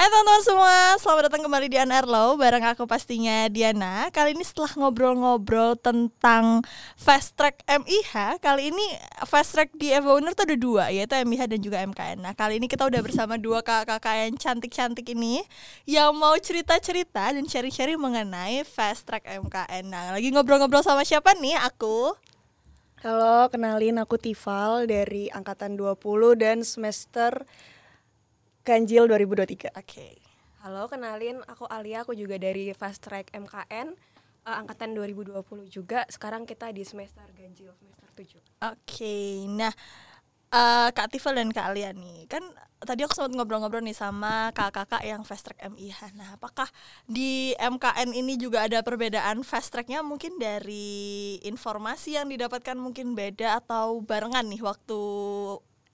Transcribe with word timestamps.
Hai 0.00 0.08
teman-teman 0.08 0.40
semua, 0.40 0.76
selamat 0.96 1.22
datang 1.28 1.44
kembali 1.44 1.68
di 1.68 1.76
Airlow 1.76 2.40
bareng 2.40 2.64
aku 2.72 2.88
pastinya 2.88 3.52
Diana. 3.52 4.08
Kali 4.08 4.32
ini 4.32 4.40
setelah 4.40 4.72
ngobrol-ngobrol 4.80 5.76
tentang 5.76 6.64
Fast 6.96 7.36
Track 7.36 7.60
MIH, 7.68 8.40
kali 8.40 8.72
ini 8.72 8.96
Fast 9.28 9.52
Track 9.52 9.76
di 9.76 9.92
Evoner 9.92 10.32
tuh 10.32 10.48
ada 10.48 10.56
dua, 10.56 10.88
yaitu 10.88 11.12
MIH 11.20 11.52
dan 11.52 11.60
juga 11.60 11.84
MKN. 11.84 12.16
Nah, 12.24 12.32
kali 12.32 12.56
ini 12.56 12.64
kita 12.64 12.88
udah 12.88 12.96
bersama 13.04 13.36
dua 13.36 13.60
kakak-kakak 13.60 14.24
yang 14.24 14.40
cantik-cantik 14.40 15.04
ini 15.12 15.44
yang 15.84 16.16
mau 16.16 16.32
cerita-cerita 16.32 17.36
dan 17.36 17.44
sharing-sharing 17.44 18.00
mengenai 18.00 18.64
Fast 18.64 19.04
Track 19.04 19.28
MKN. 19.28 19.84
Nah, 19.84 20.16
lagi 20.16 20.32
ngobrol-ngobrol 20.32 20.80
sama 20.80 21.04
siapa 21.04 21.36
nih? 21.36 21.60
Aku. 21.60 22.16
Halo, 23.04 23.52
kenalin 23.52 24.00
aku 24.00 24.16
Tifal 24.16 24.88
dari 24.88 25.28
angkatan 25.28 25.76
20 25.76 26.40
dan 26.40 26.64
semester 26.64 27.44
Ganjil 28.70 29.10
2023. 29.10 29.74
Oke. 29.74 30.14
Halo, 30.62 30.86
kenalin 30.86 31.42
aku 31.50 31.66
Alia, 31.66 32.06
aku 32.06 32.14
juga 32.14 32.38
dari 32.38 32.70
Fast 32.70 33.02
Track 33.02 33.34
MKN 33.34 33.98
uh, 34.46 34.56
angkatan 34.62 34.94
2020 34.94 35.42
juga. 35.66 36.06
Sekarang 36.06 36.46
kita 36.46 36.70
di 36.70 36.86
semester 36.86 37.26
ganjil 37.34 37.74
semester 37.74 38.06
7. 38.14 38.38
Oke, 38.70 39.50
nah 39.50 39.74
uh, 40.54 40.86
Kak 40.94 41.10
Tifal 41.10 41.42
dan 41.42 41.50
Kak 41.50 41.74
Alia 41.74 41.90
nih, 41.90 42.30
kan 42.30 42.46
tadi 42.78 43.02
aku 43.02 43.10
sempat 43.10 43.34
ngobrol-ngobrol 43.34 43.82
nih 43.82 43.98
sama 43.98 44.54
kakak-kakak 44.54 45.02
yang 45.02 45.26
fast 45.26 45.50
track 45.50 45.58
MIH. 45.66 46.14
Nah, 46.14 46.38
apakah 46.38 46.70
di 47.10 47.50
MKN 47.58 48.14
ini 48.14 48.38
juga 48.38 48.70
ada 48.70 48.86
perbedaan 48.86 49.42
fast 49.42 49.74
tracknya 49.74 50.06
mungkin 50.06 50.38
dari 50.38 51.42
informasi 51.42 52.22
yang 52.22 52.30
didapatkan 52.30 52.78
mungkin 52.78 53.18
beda 53.18 53.66
atau 53.66 53.98
barengan 53.98 54.46
nih 54.46 54.62
waktu 54.62 55.00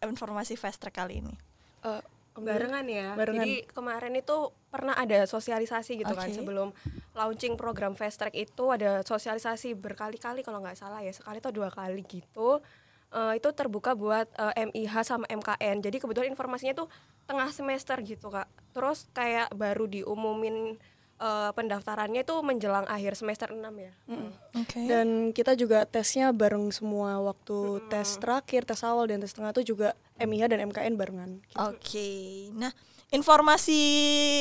informasi 0.04 0.60
fast 0.60 0.84
track 0.84 1.00
kali 1.00 1.24
ini? 1.24 1.32
Uh, 1.80 2.04
barengan 2.44 2.84
ya. 2.88 3.14
Barengan. 3.16 3.44
Jadi 3.44 3.52
kemarin 3.70 4.14
itu 4.18 4.36
pernah 4.68 4.92
ada 4.98 5.24
sosialisasi 5.24 6.04
gitu 6.04 6.12
kan 6.12 6.28
Oke. 6.28 6.36
sebelum 6.36 6.68
launching 7.16 7.56
program 7.56 7.96
Fast 7.96 8.20
Track 8.20 8.36
itu 8.36 8.64
ada 8.68 9.00
sosialisasi 9.00 9.72
berkali-kali 9.72 10.44
kalau 10.44 10.60
nggak 10.60 10.76
salah 10.76 11.00
ya 11.00 11.12
sekali 11.14 11.40
atau 11.40 11.54
dua 11.54 11.72
kali 11.72 12.04
gitu. 12.04 12.60
Eh, 13.16 13.32
itu 13.38 13.48
terbuka 13.54 13.96
buat 13.96 14.28
eh, 14.36 14.68
MIH 14.68 14.94
sama 15.06 15.24
MKN. 15.30 15.80
Jadi 15.80 15.96
kebetulan 16.02 16.28
informasinya 16.28 16.74
tuh 16.74 16.88
tengah 17.24 17.48
semester 17.54 17.96
gitu 18.02 18.28
kak. 18.28 18.50
Terus 18.76 19.08
kayak 19.14 19.54
baru 19.56 19.88
diumumin 19.88 20.76
eh, 21.16 21.50
pendaftarannya 21.52 22.22
itu 22.22 22.34
menjelang 22.44 22.86
akhir 22.88 23.16
semester 23.16 23.52
6 23.52 23.60
ya. 23.76 23.92
Oke. 24.56 24.80
Dan 24.88 25.32
kita 25.32 25.56
juga 25.56 25.84
tesnya 25.88 26.30
bareng 26.32 26.68
semua 26.72 27.20
waktu 27.20 27.84
tes 27.88 28.20
terakhir, 28.20 28.64
tes 28.68 28.80
awal 28.84 29.08
dan 29.08 29.20
tes 29.20 29.32
tengah 29.32 29.52
itu 29.56 29.76
juga 29.76 29.96
MIH 30.16 30.52
dan 30.52 30.60
MKN 30.72 30.94
barengan. 30.96 31.30
gitu. 31.44 31.56
Oke. 31.60 32.10
Nah, 32.56 32.72
informasi 33.06 33.80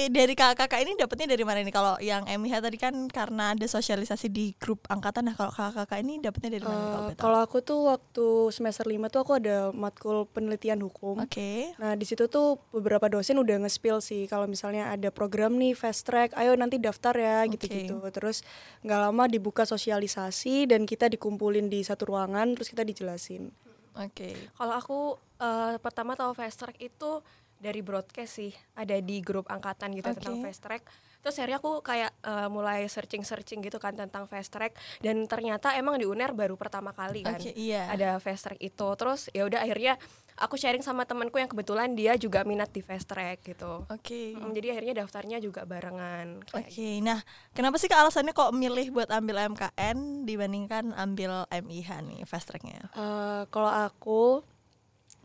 dari 0.09 0.33
kakak-kakak 0.33 0.81
ini 0.81 0.97
dapatnya 0.97 1.37
dari 1.37 1.43
mana 1.45 1.61
nih? 1.61 1.75
Kalau 1.75 1.93
yang 2.01 2.25
MIH 2.25 2.65
tadi 2.65 2.77
kan 2.81 2.95
karena 3.13 3.53
ada 3.53 3.65
sosialisasi 3.69 4.33
di 4.33 4.57
grup 4.57 4.81
angkatan. 4.89 5.29
Nah, 5.29 5.37
kalau 5.37 5.53
kakak-kakak 5.53 6.01
ini 6.01 6.17
dapatnya 6.17 6.57
dari 6.57 6.65
mana? 6.65 6.73
nih 6.73 6.81
kalau 6.81 6.95
Uh, 6.95 7.03
boleh 7.05 7.15
tahu? 7.15 7.23
kalau 7.25 7.39
aku 7.45 7.57
tuh 7.61 7.79
waktu 7.93 8.25
semester 8.49 8.85
5 8.89 9.13
tuh 9.13 9.19
aku 9.21 9.33
ada 9.37 9.69
matkul 9.69 10.25
penelitian 10.33 10.81
hukum. 10.81 11.21
Oke. 11.21 11.77
Nah, 11.77 11.93
di 11.93 12.05
situ 12.09 12.25
tuh 12.25 12.57
beberapa 12.73 13.05
dosen 13.05 13.37
udah 13.37 13.61
nge-spill 13.61 14.01
sih 14.01 14.25
kalau 14.25 14.49
misalnya 14.49 14.89
ada 14.89 15.13
program 15.13 15.53
nih 15.61 15.77
fast 15.77 16.09
track, 16.09 16.33
ayo 16.33 16.57
nanti 16.57 16.81
daftar 16.81 17.13
ya 17.13 17.45
gitu-gitu. 17.45 18.01
Terus 18.09 18.41
nggak 18.81 18.99
lama 19.09 19.23
dibuka 19.29 19.61
sosialisasi 19.69 20.65
dan 20.65 20.89
kita 20.89 21.05
dikumpulin 21.05 21.69
di 21.69 21.85
satu 21.85 22.09
ruangan 22.09 22.57
terus 22.57 22.73
kita 22.73 22.81
dijelasin. 22.81 23.53
Oke. 23.95 24.35
Kalau 24.57 24.73
aku 24.75 24.99
eh, 25.39 25.75
pertama 25.79 26.17
tahu 26.19 26.35
fast 26.35 26.59
track 26.59 26.77
itu 26.83 27.23
dari 27.59 27.81
broadcast 27.81 28.41
sih, 28.41 28.51
ada 28.75 28.99
di 28.99 29.23
grup 29.23 29.47
angkatan 29.47 29.95
gitu 29.95 30.11
Oke. 30.11 30.17
tentang 30.19 30.37
fast 30.43 30.61
track. 30.61 30.83
Terus 31.25 31.41
akhirnya 31.41 31.57
aku 31.57 31.81
kayak 31.81 32.11
eh, 32.21 32.49
mulai 32.53 32.85
searching-searching 32.85 33.65
gitu 33.65 33.81
kan 33.81 33.97
tentang 33.97 34.29
fast 34.29 34.53
track 34.53 34.77
dan 35.01 35.25
ternyata 35.25 35.73
emang 35.73 35.97
di 35.97 36.05
UNER 36.05 36.37
baru 36.37 36.53
pertama 36.53 36.93
kali 36.93 37.25
kan 37.25 37.41
Oke, 37.41 37.49
iya. 37.57 37.89
ada 37.89 38.21
fast 38.21 38.45
track 38.45 38.61
itu. 38.61 38.87
Terus 38.93 39.33
ya 39.33 39.49
udah 39.49 39.65
akhirnya 39.65 39.97
aku 40.37 40.59
sharing 40.59 40.83
sama 40.83 41.07
temanku 41.07 41.39
yang 41.39 41.49
kebetulan 41.49 41.95
dia 41.95 42.13
juga 42.19 42.45
minat 42.45 42.69
di 42.69 42.85
fast 42.85 43.07
track 43.07 43.41
gitu. 43.41 43.87
Oke. 43.87 44.35
Mm, 44.35 44.51
jadi 44.53 44.67
akhirnya 44.77 44.93
daftarnya 45.01 45.37
juga 45.41 45.65
barengan. 45.65 46.45
Oke, 46.53 47.01
nah 47.01 47.23
kenapa 47.55 47.81
sih 47.81 47.87
kak 47.87 48.05
alasannya 48.05 48.35
kok 48.35 48.53
milih 48.53 48.93
buat 48.93 49.09
ambil 49.09 49.49
MKN 49.55 50.27
dibandingkan 50.27 50.93
ambil 50.93 51.49
MIH 51.49 51.89
nih 52.05 52.21
fast 52.27 52.51
tracknya? 52.51 52.85
Eh, 52.93 53.41
kalau 53.49 53.71
aku 53.71 54.45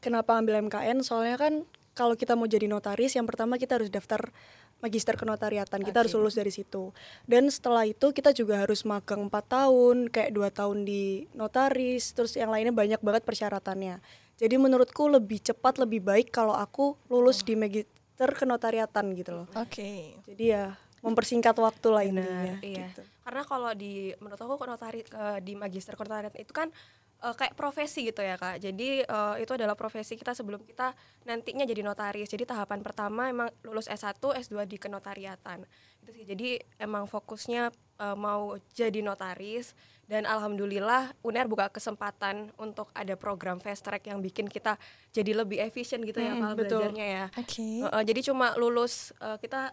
kenapa 0.00 0.38
ambil 0.38 0.62
MKN? 0.64 1.02
Soalnya 1.04 1.36
kan 1.36 1.66
kalau 2.00 2.16
kita 2.16 2.32
mau 2.32 2.48
jadi 2.48 2.64
notaris, 2.64 3.12
yang 3.12 3.28
pertama 3.28 3.60
kita 3.60 3.76
harus 3.76 3.92
daftar 3.92 4.32
magister 4.80 5.20
kenotariatan. 5.20 5.84
Kita 5.84 6.00
harus 6.00 6.16
lulus 6.16 6.40
dari 6.40 6.48
situ. 6.48 6.96
Dan 7.28 7.52
setelah 7.52 7.84
itu 7.84 8.16
kita 8.16 8.32
juga 8.32 8.64
harus 8.64 8.88
magang 8.88 9.28
4 9.28 9.28
tahun, 9.44 9.96
kayak 10.08 10.32
dua 10.32 10.48
tahun 10.48 10.88
di 10.88 11.28
notaris, 11.36 12.16
terus 12.16 12.40
yang 12.40 12.48
lainnya 12.48 12.72
banyak 12.72 13.04
banget 13.04 13.28
persyaratannya. 13.28 14.00
Jadi 14.40 14.54
menurutku 14.56 15.12
lebih 15.12 15.44
cepat, 15.44 15.76
lebih 15.76 16.00
baik 16.00 16.32
kalau 16.32 16.56
aku 16.56 16.96
lulus 17.12 17.44
di 17.44 17.52
magister 17.52 18.32
kenotariatan 18.32 19.12
gitu 19.12 19.44
loh. 19.44 19.46
Oke. 19.52 20.16
Jadi 20.24 20.56
ya 20.56 20.72
mempersingkat 21.04 21.56
waktu 21.60 21.88
lah 21.92 22.04
intinya. 22.04 22.56
iya. 22.64 22.88
gitu. 22.88 23.04
Karena 23.20 23.42
kalau 23.44 23.72
di 23.76 24.16
menurut 24.20 24.40
aku 24.40 24.64
notari 24.64 25.04
eh, 25.04 25.38
di 25.44 25.52
magister 25.56 25.96
konotariat 25.96 26.32
itu 26.40 26.52
kan 26.52 26.72
eh, 27.20 27.34
kayak 27.34 27.52
profesi 27.52 28.04
gitu 28.04 28.20
ya 28.20 28.34
kak. 28.34 28.58
Jadi 28.58 29.00
eh, 29.00 29.34
itu 29.38 29.52
adalah 29.52 29.74
profesi 29.74 30.14
kita 30.14 30.32
sebelum 30.32 30.60
kita 30.60 30.92
nantinya 31.24 31.62
jadi 31.62 31.80
notaris. 31.80 32.26
Jadi 32.26 32.44
tahapan 32.44 32.80
pertama 32.80 33.26
emang 33.26 33.48
lulus 33.62 33.86
S1, 33.86 34.16
S2 34.16 34.64
di 34.64 34.76
kenotariatan. 34.76 35.62
Itu 36.00 36.10
sih. 36.10 36.24
Jadi 36.24 36.48
emang 36.76 37.04
fokusnya 37.04 37.68
eh, 37.98 38.16
mau 38.16 38.42
jadi 38.70 39.00
notaris 39.00 39.72
dan 40.04 40.26
alhamdulillah 40.26 41.14
UNER 41.20 41.46
buka 41.46 41.70
kesempatan 41.70 42.50
untuk 42.56 42.90
ada 42.92 43.14
program 43.14 43.56
fast 43.56 43.80
track 43.80 44.02
yang 44.04 44.18
bikin 44.18 44.44
kita 44.44 44.74
jadi 45.10 45.38
lebih 45.38 45.60
efisien 45.60 46.02
gitu 46.02 46.18
ya 46.18 46.34
Mm, 46.34 46.40
Pal, 46.40 46.52
betul. 46.56 46.82
belajarnya 46.82 47.06
ya. 47.06 47.24
Oke. 47.32 47.62
Heeh, 47.78 48.02
jadi 48.04 48.20
cuma 48.24 48.52
lulus 48.56 49.14
eh, 49.16 49.38
kita 49.38 49.70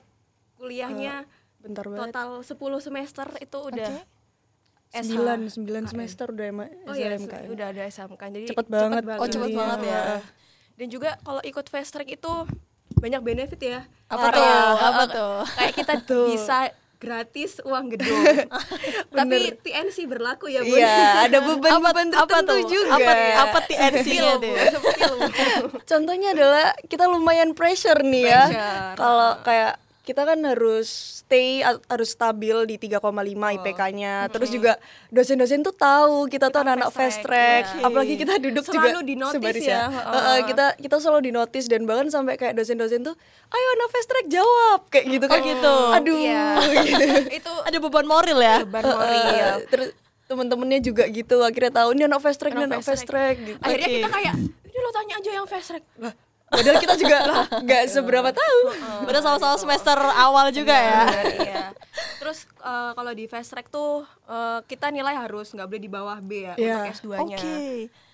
kuliahnya 0.56 1.25
Bentar 1.57 1.86
banget. 1.86 2.13
total 2.13 2.30
10 2.44 2.53
semester 2.84 3.28
itu 3.38 3.57
udah 3.57 3.94
Oke. 3.97 4.17
SH. 4.90 5.14
9, 5.14 5.68
9 5.68 5.92
semester 5.92 6.25
udah 6.28 6.46
emang 6.46 6.70
Oh 6.86 6.94
iya, 6.94 7.14
SNMKN. 7.14 7.48
udah 7.52 7.66
ada 7.70 7.81
SMK. 7.86 8.22
Jadi 8.31 8.46
Cepet 8.48 8.68
banget. 8.68 9.02
Oh 9.16 9.28
cepet 9.28 9.50
Iya. 9.52 9.58
banget 9.58 9.80
ya. 9.84 10.02
Dan 10.74 10.88
juga 10.88 11.09
kalau 11.20 11.42
ikut 11.42 11.66
fast 11.68 11.92
track 11.92 12.09
itu 12.09 12.34
banyak 12.96 13.22
benefit 13.22 13.59
ya. 13.59 13.80
Apa 14.08 14.30
Kayak, 14.30 14.38
tuh? 14.38 14.78
Apa 14.80 15.03
tuh? 15.06 15.36
Kayak 15.59 15.74
kita 15.75 15.94
bisa 16.25 16.58
gratis 16.98 17.62
uang 17.62 17.94
gedung. 17.94 18.25
Tapi 19.18 19.53
TNC 19.62 20.09
berlaku 20.09 20.50
ya, 20.50 20.66
Bun. 20.66 20.81
Iya, 20.81 21.30
ada 21.30 21.38
beban-beban 21.46 22.09
apa 22.09 22.25
tertentu 22.25 22.58
tuh? 22.58 22.62
juga. 22.74 22.98
Apa 22.98 23.12
apa 23.44 23.58
TNC-nya 23.69 24.34
tuh? 24.42 24.56
Contohnya 25.94 26.34
adalah 26.34 26.74
kita 26.86 27.06
lumayan 27.06 27.54
pressure 27.54 28.02
nih 28.02 28.24
ya. 28.25 28.44
Kalau 28.98 29.38
kayak 29.42 29.78
kita 30.07 30.23
kan 30.23 30.40
harus 30.47 30.88
stay 31.28 31.59
harus 31.91 32.16
stabil 32.16 32.56
di 32.63 32.79
3,5 32.79 33.03
IPK-nya. 33.59 34.31
Terus 34.31 34.47
juga 34.47 34.79
dosen-dosen 35.12 35.59
tuh 35.59 35.75
tahu 35.75 36.31
kita 36.31 36.47
tuh 36.47 36.63
anak-anak 36.63 36.95
fast 36.95 37.19
track. 37.28 37.75
track, 37.75 37.84
Apalagi 37.84 38.16
iya. 38.16 38.22
kita 38.23 38.34
duduk 38.40 38.63
Selalu 38.63 38.79
juga 38.79 38.90
di-notice 39.03 39.35
sebaris 39.35 39.66
ya, 39.68 39.75
ya. 39.75 39.84
heeh. 39.91 40.16
Heeh, 40.16 40.38
kita 40.47 40.66
kita 40.79 40.95
selalu 41.03 41.22
di 41.28 41.31
notice 41.35 41.68
dan 41.68 41.84
bahkan 41.84 42.07
sampai 42.07 42.40
kayak 42.40 42.56
dosen-dosen 42.56 43.03
tuh, 43.03 43.19
ayo 43.51 43.68
anak 43.75 43.90
fast 43.91 44.07
track 44.07 44.28
jawab 44.31 44.79
kayak 44.88 45.06
gitu 45.12 45.25
kan. 45.28 45.41
gitu. 45.44 45.75
Aduh. 45.91 46.19
Gitu. 46.88 47.06
itu 47.44 47.53
Ada 47.68 47.78
beban 47.84 48.07
moral 48.07 48.39
ya? 48.39 48.63
beban 48.63 48.88
moral. 48.88 49.12
Heeh, 49.12 49.56
terus 49.68 49.89
temen-temennya 50.31 50.79
juga 50.84 51.03
gitu 51.12 51.39
akhirnya 51.44 51.84
tahu 51.84 51.95
ini 51.95 52.07
anak 52.07 52.19
fast 52.24 52.39
track, 52.39 52.56
ini 52.56 52.63
anak 52.63 52.84
fast 52.88 53.03
track 53.03 53.35
gitu. 53.44 53.59
Akhirnya 53.59 53.89
kita 53.91 54.07
kayak 54.07 54.34
ini 54.39 54.78
lo 54.79 54.89
tanya 54.95 55.13
aja 55.19 55.31
yang 55.35 55.47
fast 55.47 55.68
track. 55.75 55.84
Padahal 56.47 56.80
kita 56.80 56.96
juga 56.96 57.18
nggak 57.59 57.84
seberapa 57.88 58.30
tahu. 58.31 58.59
Udah 59.03 59.19
sama-sama 59.19 59.56
semester 59.57 59.98
awal 60.00 60.48
juga 60.50 60.74
ya. 60.74 61.01
Benar, 61.06 61.25
iya. 61.44 61.66
Terus 62.18 62.48
eh, 62.57 62.92
kalau 62.94 63.12
di 63.12 63.25
fast 63.25 63.51
track 63.51 63.68
tuh 63.68 64.01
eh, 64.25 64.60
kita 64.63 64.88
nilai 64.88 65.12
harus 65.13 65.51
nggak 65.51 65.68
boleh 65.68 65.81
di 65.81 65.92
bawah 65.92 66.18
B 66.18 66.31
ya 66.44 66.54
Iya. 66.56 66.75
untuk 66.88 66.94
S2-nya. 66.95 67.39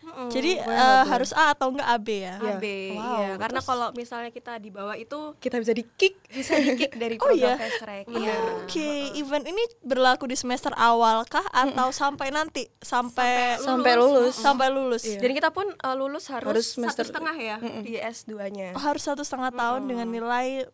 Oke. 0.05 0.31
Jadi 0.31 0.51
eh, 0.55 1.03
harus 1.05 1.31
A 1.31 1.51
atau 1.51 1.69
enggak 1.69 1.87
AB 1.87 2.07
ya? 2.09 2.35
Iya. 2.35 2.53
AB, 2.53 2.65
Wow, 2.93 3.17
iya. 3.17 3.31
Karena 3.35 3.59
kalau 3.59 3.87
misalnya 3.91 4.29
kita 4.29 4.55
di 4.55 4.67
bawah 4.67 4.93
itu 4.93 5.35
Kita 5.37 5.57
bisa 5.57 5.71
di 5.71 5.83
kick. 5.89 6.19
bisa 6.27 6.53
di 6.55 6.75
kick 6.75 6.93
dari 7.01 7.15
Oh, 7.15 7.25
program 7.25 7.39
iya? 7.45 7.55
fast 7.55 7.77
track. 7.79 8.05
Oh, 8.05 8.15
Iya. 8.15 8.35
Oke, 8.61 8.89
event 9.15 9.45
ini 9.45 9.63
berlaku 9.79 10.25
di 10.25 10.35
semester 10.35 10.71
awal 10.73 11.23
kah 11.23 11.43
atau 11.47 11.89
sampai 11.89 12.29
nanti 12.29 12.67
sampai 12.77 13.57
Sampai 13.57 13.93
lulus. 13.95 14.35
sampai 14.35 14.67
lulus? 14.69 15.03
Iya. 15.03 15.19
Dan 15.19 15.31
kita 15.31 15.49
pun 15.49 15.67
eh, 15.67 15.95
lulus 15.95 16.27
harus, 16.27 16.47
Harus 16.47 16.65
satu 16.67 16.75
semester- 16.77 17.07
setengah 17.07 17.35
ya 17.35 17.55
di 17.79 17.95
S2-nya. 17.95 18.73
Oh, 18.73 18.81
harus 18.81 19.01
satu 19.01 19.21
setengah 19.21 19.49
tahun 19.49 19.85
dengan 19.85 20.05
nilai 20.05 20.67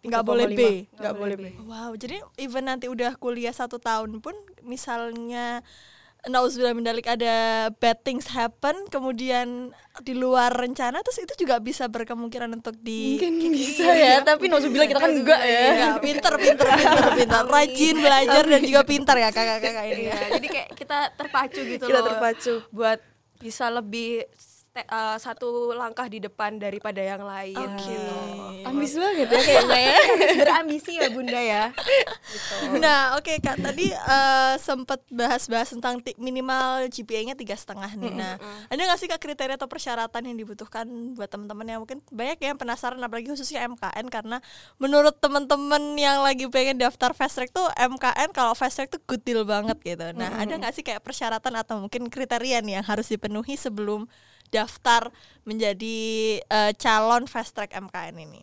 nggak 0.00 0.24
boleh 0.24 0.46
B. 0.48 0.60
3,5. 0.88 0.96
Nggak 0.96 1.14
boleh 1.14 1.36
B. 1.36 1.44
Wow, 1.62 1.92
jadi 1.92 2.16
even 2.36 2.64
nanti 2.64 2.86
udah 2.86 3.12
kuliah 3.14 3.52
satu 3.52 3.76
tahun 3.76 4.16
pun 4.18 4.32
misalnya 4.62 5.60
nauzubillah 6.28 6.76
mendalik 6.76 7.08
ada 7.08 7.68
bad 7.80 7.96
things 8.04 8.28
happen 8.28 8.76
kemudian 8.92 9.72
di 10.04 10.12
luar 10.12 10.52
rencana 10.52 11.00
terus 11.00 11.24
itu 11.24 11.44
juga 11.46 11.56
bisa 11.56 11.88
berkemungkinan 11.88 12.60
untuk 12.60 12.76
di 12.76 13.16
Mungkin 13.16 13.52
bisa 13.52 13.88
ya, 13.96 14.20
tapi 14.20 14.52
nauzubillah 14.52 14.84
kita 14.84 15.00
kan 15.00 15.12
enggak 15.16 15.40
ya. 15.40 15.60
Ya, 15.72 15.90
pinter, 15.96 16.32
pinter, 16.36 16.66
pinter, 16.68 17.04
pinter, 17.16 17.42
rajin 17.48 17.96
belajar 17.96 18.42
dan 18.44 18.60
juga 18.60 18.80
pinter 18.84 19.16
ya 19.16 19.28
kakak-kakak 19.32 19.84
ini. 19.88 20.02
Iya, 20.08 20.20
jadi 20.36 20.46
kayak 20.52 20.68
kita 20.76 20.98
terpacu 21.16 21.60
gitu 21.64 21.84
Kita 21.88 22.00
loh. 22.00 22.06
terpacu. 22.12 22.54
buat 22.68 23.00
bisa 23.40 23.72
lebih 23.72 24.28
eh, 24.84 25.16
satu 25.20 25.72
langkah 25.76 26.06
di 26.06 26.22
depan 26.22 26.56
daripada 26.56 27.00
yang 27.00 27.22
lain. 27.22 27.56
Oke. 27.56 27.88
gitu. 27.88 28.14
Ambis 28.66 28.92
banget 28.96 29.28
ya 29.28 29.40
kayaknya 29.40 29.80
ya. 29.80 29.98
Berambisi 30.44 30.92
ya 30.96 31.08
Bunda 31.08 31.40
ya. 31.40 31.64
Nah, 32.76 33.16
oke 33.16 33.40
kak, 33.40 33.56
tadi 33.60 33.92
eh, 33.92 34.54
sempat 34.60 35.00
bahas-bahas 35.08 35.72
tentang 35.72 36.00
minimal 36.16 36.88
GPA-nya 36.92 37.34
tiga 37.34 37.56
setengah 37.56 37.90
nih. 37.96 38.12
Nah, 38.12 38.36
ada 38.68 38.80
nggak 38.80 38.98
sih 39.00 39.08
kak 39.08 39.20
kriteria 39.20 39.56
atau 39.56 39.68
persyaratan 39.68 40.22
yang 40.32 40.36
dibutuhkan 40.36 40.86
buat 41.16 41.28
teman-teman 41.28 41.66
yang 41.66 41.80
mungkin 41.82 42.04
banyak 42.12 42.38
yang 42.40 42.56
penasaran, 42.56 43.00
apalagi 43.00 43.32
khususnya 43.32 43.64
MKN 43.66 44.06
karena 44.08 44.38
menurut 44.76 45.16
teman-teman 45.18 45.96
yang 45.96 46.20
lagi 46.24 46.48
pengen 46.48 46.80
daftar 46.80 47.12
fast 47.16 47.38
track 47.38 47.50
tuh 47.52 47.66
MKN 47.76 48.30
kalau 48.32 48.52
fast 48.56 48.80
track 48.80 48.90
tuh 48.92 49.00
good 49.06 49.22
deal 49.24 49.42
banget 49.44 49.76
gitu. 49.82 50.12
Nah, 50.16 50.40
ada 50.40 50.52
nggak 50.56 50.72
sih 50.74 50.84
kayak 50.84 51.00
persyaratan 51.04 51.54
atau 51.56 51.80
mungkin 51.80 52.08
kriteria 52.12 52.60
nih 52.60 52.80
yang 52.80 52.86
harus 52.86 53.08
dipenuhi 53.08 53.56
sebelum 53.56 54.08
daftar 54.50 55.14
menjadi 55.46 55.98
eh, 56.44 56.72
calon 56.76 57.26
fast 57.26 57.56
track 57.56 57.74
MKN 57.74 58.16
ini? 58.20 58.42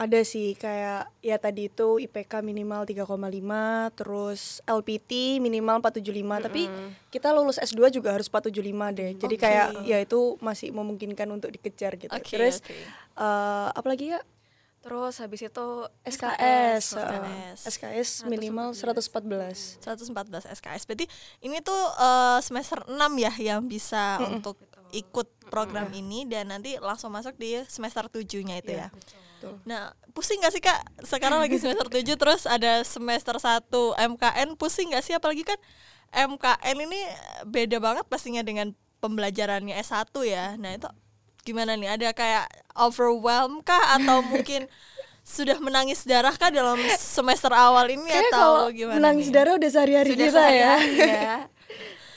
Ada 0.00 0.24
sih 0.24 0.56
kayak 0.56 1.12
ya 1.20 1.36
tadi 1.36 1.68
itu 1.68 2.00
IPK 2.00 2.40
minimal 2.40 2.88
3,5 2.88 4.00
terus 4.00 4.64
LPT 4.64 5.36
minimal 5.44 5.84
475 5.84 6.48
tapi 6.48 6.72
kita 7.12 7.28
lulus 7.36 7.60
S2 7.60 7.92
juga 7.92 8.16
harus 8.16 8.32
475 8.32 8.96
deh. 8.96 9.10
Jadi 9.20 9.36
Oke. 9.36 9.44
kayak 9.44 9.84
ya 9.84 10.00
itu 10.00 10.40
masih 10.40 10.72
memungkinkan 10.72 11.28
untuk 11.28 11.52
dikejar 11.52 12.00
gitu. 12.00 12.16
Oke, 12.16 12.32
terus 12.32 12.64
oke. 12.64 12.72
eh, 13.20 13.68
apa 13.76 13.86
lagi 13.92 14.16
ya? 14.16 14.24
Terus 14.80 15.20
habis 15.20 15.44
itu 15.44 15.68
SKS. 16.08 16.96
SKS. 16.96 16.96
eh, 16.96 17.52
SKS 17.68 18.10
minimal 18.24 18.72
114. 18.72 19.84
114 19.84 20.48
SKS. 20.48 20.88
Berarti 20.88 21.04
ini 21.44 21.60
tuh 21.60 21.76
eh, 22.00 22.40
semester 22.40 22.88
6 22.88 22.96
ya 23.20 23.32
yang 23.36 23.68
bisa 23.68 24.16
untuk 24.32 24.56
ikut 24.92 25.26
program 25.46 25.90
ini 25.90 26.24
dan 26.24 26.48
nanti 26.48 26.78
langsung 26.78 27.10
masuk 27.10 27.34
di 27.34 27.58
semester 27.66 28.06
7-nya 28.06 28.58
itu 28.58 28.72
ya. 28.72 28.88
betul. 29.36 29.54
Nah, 29.64 29.90
pusing 30.10 30.38
gak 30.38 30.50
sih 30.50 30.60
Kak? 30.60 30.78
Sekarang 31.02 31.38
lagi 31.38 31.56
semester 31.56 31.88
7 31.96 32.04
terus 32.14 32.44
ada 32.44 32.82
semester 32.82 33.34
1 33.34 33.66
MKN, 33.96 34.54
pusing 34.54 34.92
gak 34.92 35.02
sih 35.02 35.14
apalagi 35.14 35.42
kan 35.42 35.58
MKN 36.10 36.76
ini 36.84 37.00
beda 37.44 37.78
banget 37.78 38.04
pastinya 38.04 38.42
dengan 38.42 38.72
pembelajarannya 38.98 39.78
S1 39.78 40.10
ya. 40.22 40.54
Nah, 40.54 40.74
itu 40.74 40.90
gimana 41.40 41.72
nih? 41.72 41.96
Ada 41.96 42.12
kayak 42.12 42.46
overwhelm 42.74 43.62
kah 43.62 43.96
atau 43.96 44.20
mungkin 44.30 44.66
sudah 45.20 45.56
menangis 45.56 46.02
darah 46.02 46.34
kah 46.34 46.50
dalam 46.50 46.76
semester 46.98 47.52
awal 47.52 47.86
ini 47.86 48.02
Kayak 48.04 48.28
atau 48.28 48.40
kalau 48.40 48.68
gimana? 48.72 48.96
menangis 48.98 49.30
nih? 49.30 49.34
darah 49.36 49.52
udah 49.54 49.70
sehari-hari 49.70 50.08
kita 50.10 50.24
ya. 50.26 50.32
sehari-hari 50.32 50.90
ya. 50.98 51.36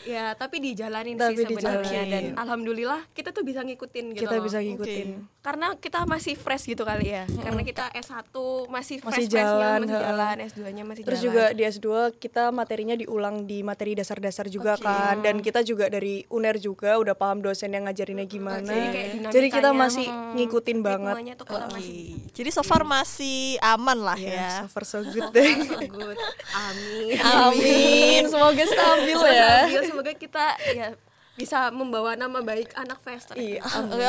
Ya, 0.05 0.33
tapi 0.33 0.59
dijalanin 0.59 1.15
Tapi 1.15 1.33
sih 1.33 1.45
sebenarnya 1.45 1.79
dijalanin. 2.03 2.11
dan 2.11 2.23
alhamdulillah 2.37 3.01
kita 3.09 3.29
tuh 3.29 3.41
bisa 3.41 3.61
ngikutin 3.61 4.05
gitu 4.11 4.21
Kita 4.21 4.35
loh. 4.35 4.43
bisa 4.43 4.57
ngikutin. 4.59 5.07
Karena 5.39 5.75
kita 5.75 6.03
masih 6.03 6.33
fresh 6.33 6.67
gitu 6.67 6.81
kali 6.81 7.07
ya. 7.09 7.23
Karena 7.27 7.61
kita 7.61 7.87
S1 7.89 8.31
masih 8.67 8.99
Masih 8.99 8.99
fresh 9.01 9.27
jalan, 9.27 9.79
masih 9.81 9.95
jalan, 9.97 10.35
S2-nya 10.41 10.83
masih 10.83 11.03
Terus 11.03 11.19
jalan. 11.19 11.27
juga 11.29 11.43
di 11.51 11.63
S2 11.65 11.87
kita 12.17 12.43
materinya 12.49 12.95
diulang 12.95 13.43
di 13.43 13.59
materi 13.59 13.91
dasar-dasar 13.93 14.47
juga 14.47 14.75
Oke. 14.75 14.83
kan 14.83 15.19
dan 15.19 15.39
kita 15.39 15.59
juga 15.61 15.87
dari 15.87 16.23
UNER 16.25 16.55
juga 16.57 16.95
udah 16.95 17.11
paham 17.13 17.39
dosen 17.39 17.69
yang 17.69 17.83
ngajarinnya 17.83 18.23
gimana. 18.23 18.63
Jadi 18.65 18.87
kayak 18.89 19.09
Jadi 19.29 19.47
kita 19.49 19.69
masih 19.71 20.05
hmm, 20.05 20.31
ngikutin 20.33 20.77
banget. 20.79 21.15
tuh 21.35 21.45
Oke. 21.49 21.63
masih 21.69 21.95
Jadi 22.33 22.49
so 22.49 22.61
far 22.61 22.83
masih 22.83 23.39
aman 23.59 23.99
lah 23.99 24.17
Ya, 24.17 24.31
ya. 24.33 24.51
so 24.59 24.67
far 24.69 24.83
so 24.83 24.99
good 25.05 25.27
deh. 25.29 25.53
so 25.61 25.79
good. 25.85 26.17
Amin. 26.51 27.19
Amin, 27.19 28.21
semoga 28.25 28.63
stabil 28.63 29.19
ya. 29.29 29.53
Semoga 29.93 30.11
kita 30.17 30.57
ya 30.73 30.97
bisa 31.33 31.73
membawa 31.73 32.13
nama 32.13 32.41
baik 32.45 32.73
anak 32.77 33.01
fast 33.01 33.33
track. 33.33 33.41
Iya. 33.41 33.61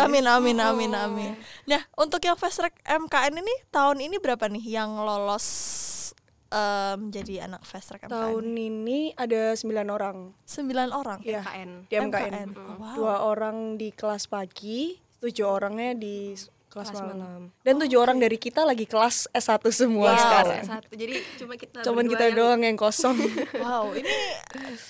Amin 0.05 0.25
amin 0.25 0.57
amin 0.61 0.93
amin. 0.93 1.33
Nah, 1.65 1.81
untuk 1.97 2.21
yang 2.21 2.37
fast 2.37 2.61
track 2.61 2.77
MKN 2.85 3.41
ini 3.41 3.55
tahun 3.73 4.01
ini 4.05 4.17
berapa 4.21 4.45
nih 4.49 4.65
yang 4.81 5.01
lolos 5.01 5.47
em, 6.53 7.09
jadi 7.09 7.49
anak 7.49 7.65
fast 7.65 7.93
track 7.93 8.09
MKN? 8.09 8.13
Tahun 8.13 8.45
ini 8.45 9.17
ada 9.17 9.57
9 9.57 9.65
orang. 9.89 10.37
9 10.45 10.93
orang. 10.93 11.19
Ya, 11.25 11.41
MKN. 11.41 11.71
di 11.89 11.95
MKN. 11.97 12.33
MKN. 12.33 12.49
Wow. 12.77 12.95
Dua 12.97 13.17
orang 13.25 13.81
di 13.81 13.89
kelas 13.89 14.29
pagi, 14.29 15.01
tujuh 15.25 15.49
orangnya 15.49 15.97
di 15.97 16.37
kelas, 16.75 16.91
Kelas 16.91 17.01
malam. 17.01 17.17
malam. 17.17 17.43
Dan 17.63 17.75
tujuh 17.79 17.97
orang 17.97 18.19
dari 18.19 18.35
kita 18.37 18.61
lagi 18.61 18.83
kelas 18.83 19.31
S1 19.31 19.63
semua 19.71 20.11
Wow. 20.11 20.19
sekarang. 20.19 20.63
Satu. 20.67 20.91
Jadi 20.93 21.15
cuma 21.39 21.55
kita 21.55 21.79
Cuman 21.81 22.05
kita 22.05 22.25
yang- 22.27 22.37
doang 22.37 22.61
yang 22.61 22.75
kosong. 22.75 23.15
Wow, 23.63 23.95
ini 23.95 24.11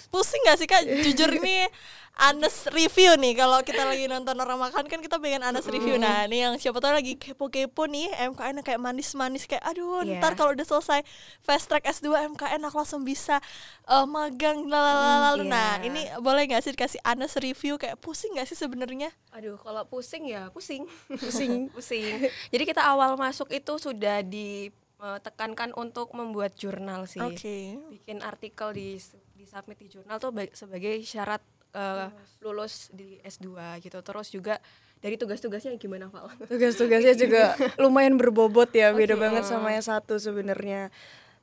pusing 0.09 0.41
gak 0.43 0.57
sih 0.57 0.65
kak? 0.65 0.81
Jujur 1.05 1.29
ini 1.31 1.69
Anes 2.17 2.71
review 2.71 3.15
nih 3.15 3.35
kalau 3.35 3.59
kita 3.61 3.83
lagi 3.83 4.07
nonton 4.07 4.33
orang 4.35 4.55
makan 4.57 4.85
kan 4.85 4.99
kita 4.99 5.19
pengen 5.19 5.43
Anes 5.43 5.67
review 5.67 5.97
nah 5.97 6.25
ini 6.25 6.41
yang 6.41 6.55
siapa 6.55 6.79
tahu 6.79 6.95
lagi 6.95 7.15
kepo-kepo 7.15 7.85
nih 7.85 8.07
MKN 8.29 8.55
yang 8.57 8.65
kayak 8.65 8.79
manis-manis 8.79 9.45
kayak 9.45 9.61
aduh 9.61 10.01
Iya. 10.01 10.19
ntar 10.19 10.33
kalau 10.33 10.53
udah 10.53 10.63
selesai 10.63 11.03
fast 11.41 11.67
track 11.67 11.83
S2 11.85 12.07
MKN 12.31 12.63
aku 12.63 12.77
langsung 12.77 13.03
bisa 13.03 13.43
eh, 13.85 14.07
magang 14.07 14.63
lalalala 14.65 15.35
Hmm, 15.35 15.51
nah 15.51 15.77
iya. 15.77 15.87
ini 15.87 16.01
boleh 16.19 16.47
nggak 16.47 16.63
sih 16.63 16.73
dikasih 16.73 17.03
Anes 17.03 17.35
review 17.35 17.75
kayak 17.75 17.99
pusing 17.99 18.31
nggak 18.33 18.47
sih 18.47 18.55
sebenarnya 18.55 19.11
Aduh, 19.33 19.59
kalau 19.59 19.83
pusing 19.83 20.25
ya 20.25 20.47
pusing. 20.49 20.87
Pusing. 21.11 21.67
pusing. 21.75 22.31
Jadi 22.49 22.63
kita 22.65 22.83
awal 22.85 23.15
masuk 23.15 23.51
itu 23.51 23.75
sudah 23.77 24.23
ditekankan 24.23 25.75
untuk 25.75 26.13
membuat 26.13 26.55
jurnal 26.55 27.05
sih. 27.05 27.19
oke 27.19 27.57
Bikin 27.91 28.23
artikel 28.23 28.71
di 28.71 29.03
di 29.35 29.45
submit 29.45 29.77
di 29.77 29.91
jurnal 29.91 30.17
tuh 30.17 30.31
ba- 30.31 30.49
sebagai 30.51 31.03
syarat 31.03 31.43
eh, 31.75 32.09
lulus 32.41 32.89
di 32.91 33.19
S2 33.21 33.51
gitu. 33.81 33.99
Terus 33.99 34.31
juga 34.31 34.55
dari 34.99 35.19
tugas-tugasnya 35.19 35.77
gimana, 35.77 36.09
Pak? 36.09 36.41
Tugas-tugasnya 36.51 37.13
juga 37.13 37.43
lumayan 37.77 38.17
berbobot 38.17 38.73
ya, 38.73 38.91
beda 38.91 39.15
banget 39.15 39.45
sama 39.45 39.69
yang 39.71 39.85
satu 39.85 40.17
sebenarnya. 40.17 40.89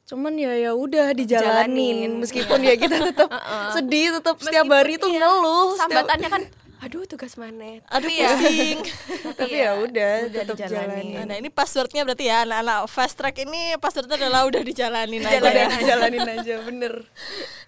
Cuman 0.01 0.33
ya 0.33 0.57
ya 0.57 0.72
udah 0.74 1.13
dijalanin, 1.13 1.69
Jalanin, 1.69 2.12
meskipun 2.18 2.60
ya 2.66 2.74
kita 2.74 2.98
tetap 3.06 3.30
sedih, 3.78 4.18
tetap 4.18 4.42
setiap 4.42 4.66
hari 4.66 4.98
tuh 4.98 5.07
iya, 5.07 5.22
ngeluh. 5.22 5.78
setiap- 5.78 6.10
Sambatannya 6.10 6.30
kan 6.30 6.44
aduh 6.81 7.06
tugas 7.06 7.38
mana? 7.38 7.78
aduh 7.94 8.10
Tapi 8.10 8.13
ya, 8.18 8.33
pusing 8.33 8.80
Tapi 9.39 9.54
iya, 9.54 9.69
ya 9.69 9.72
udah, 9.78 10.13
udah 10.33 10.44
tetap 10.50 10.57
jalanin. 10.57 11.30
nah 11.30 11.38
ini 11.38 11.54
passwordnya 11.54 12.01
berarti 12.01 12.25
ya 12.25 12.42
anak-anak 12.42 12.89
fast 12.89 13.22
track 13.22 13.38
ini 13.45 13.78
passwordnya 13.78 14.18
adalah 14.18 14.50
udah 14.50 14.66
dijalanin 14.66 15.21
aja 15.21 15.38
Jalanin, 15.38 15.69
ya. 15.69 15.80
jalanin 15.94 16.26
aja, 16.26 16.56
bener. 16.66 16.94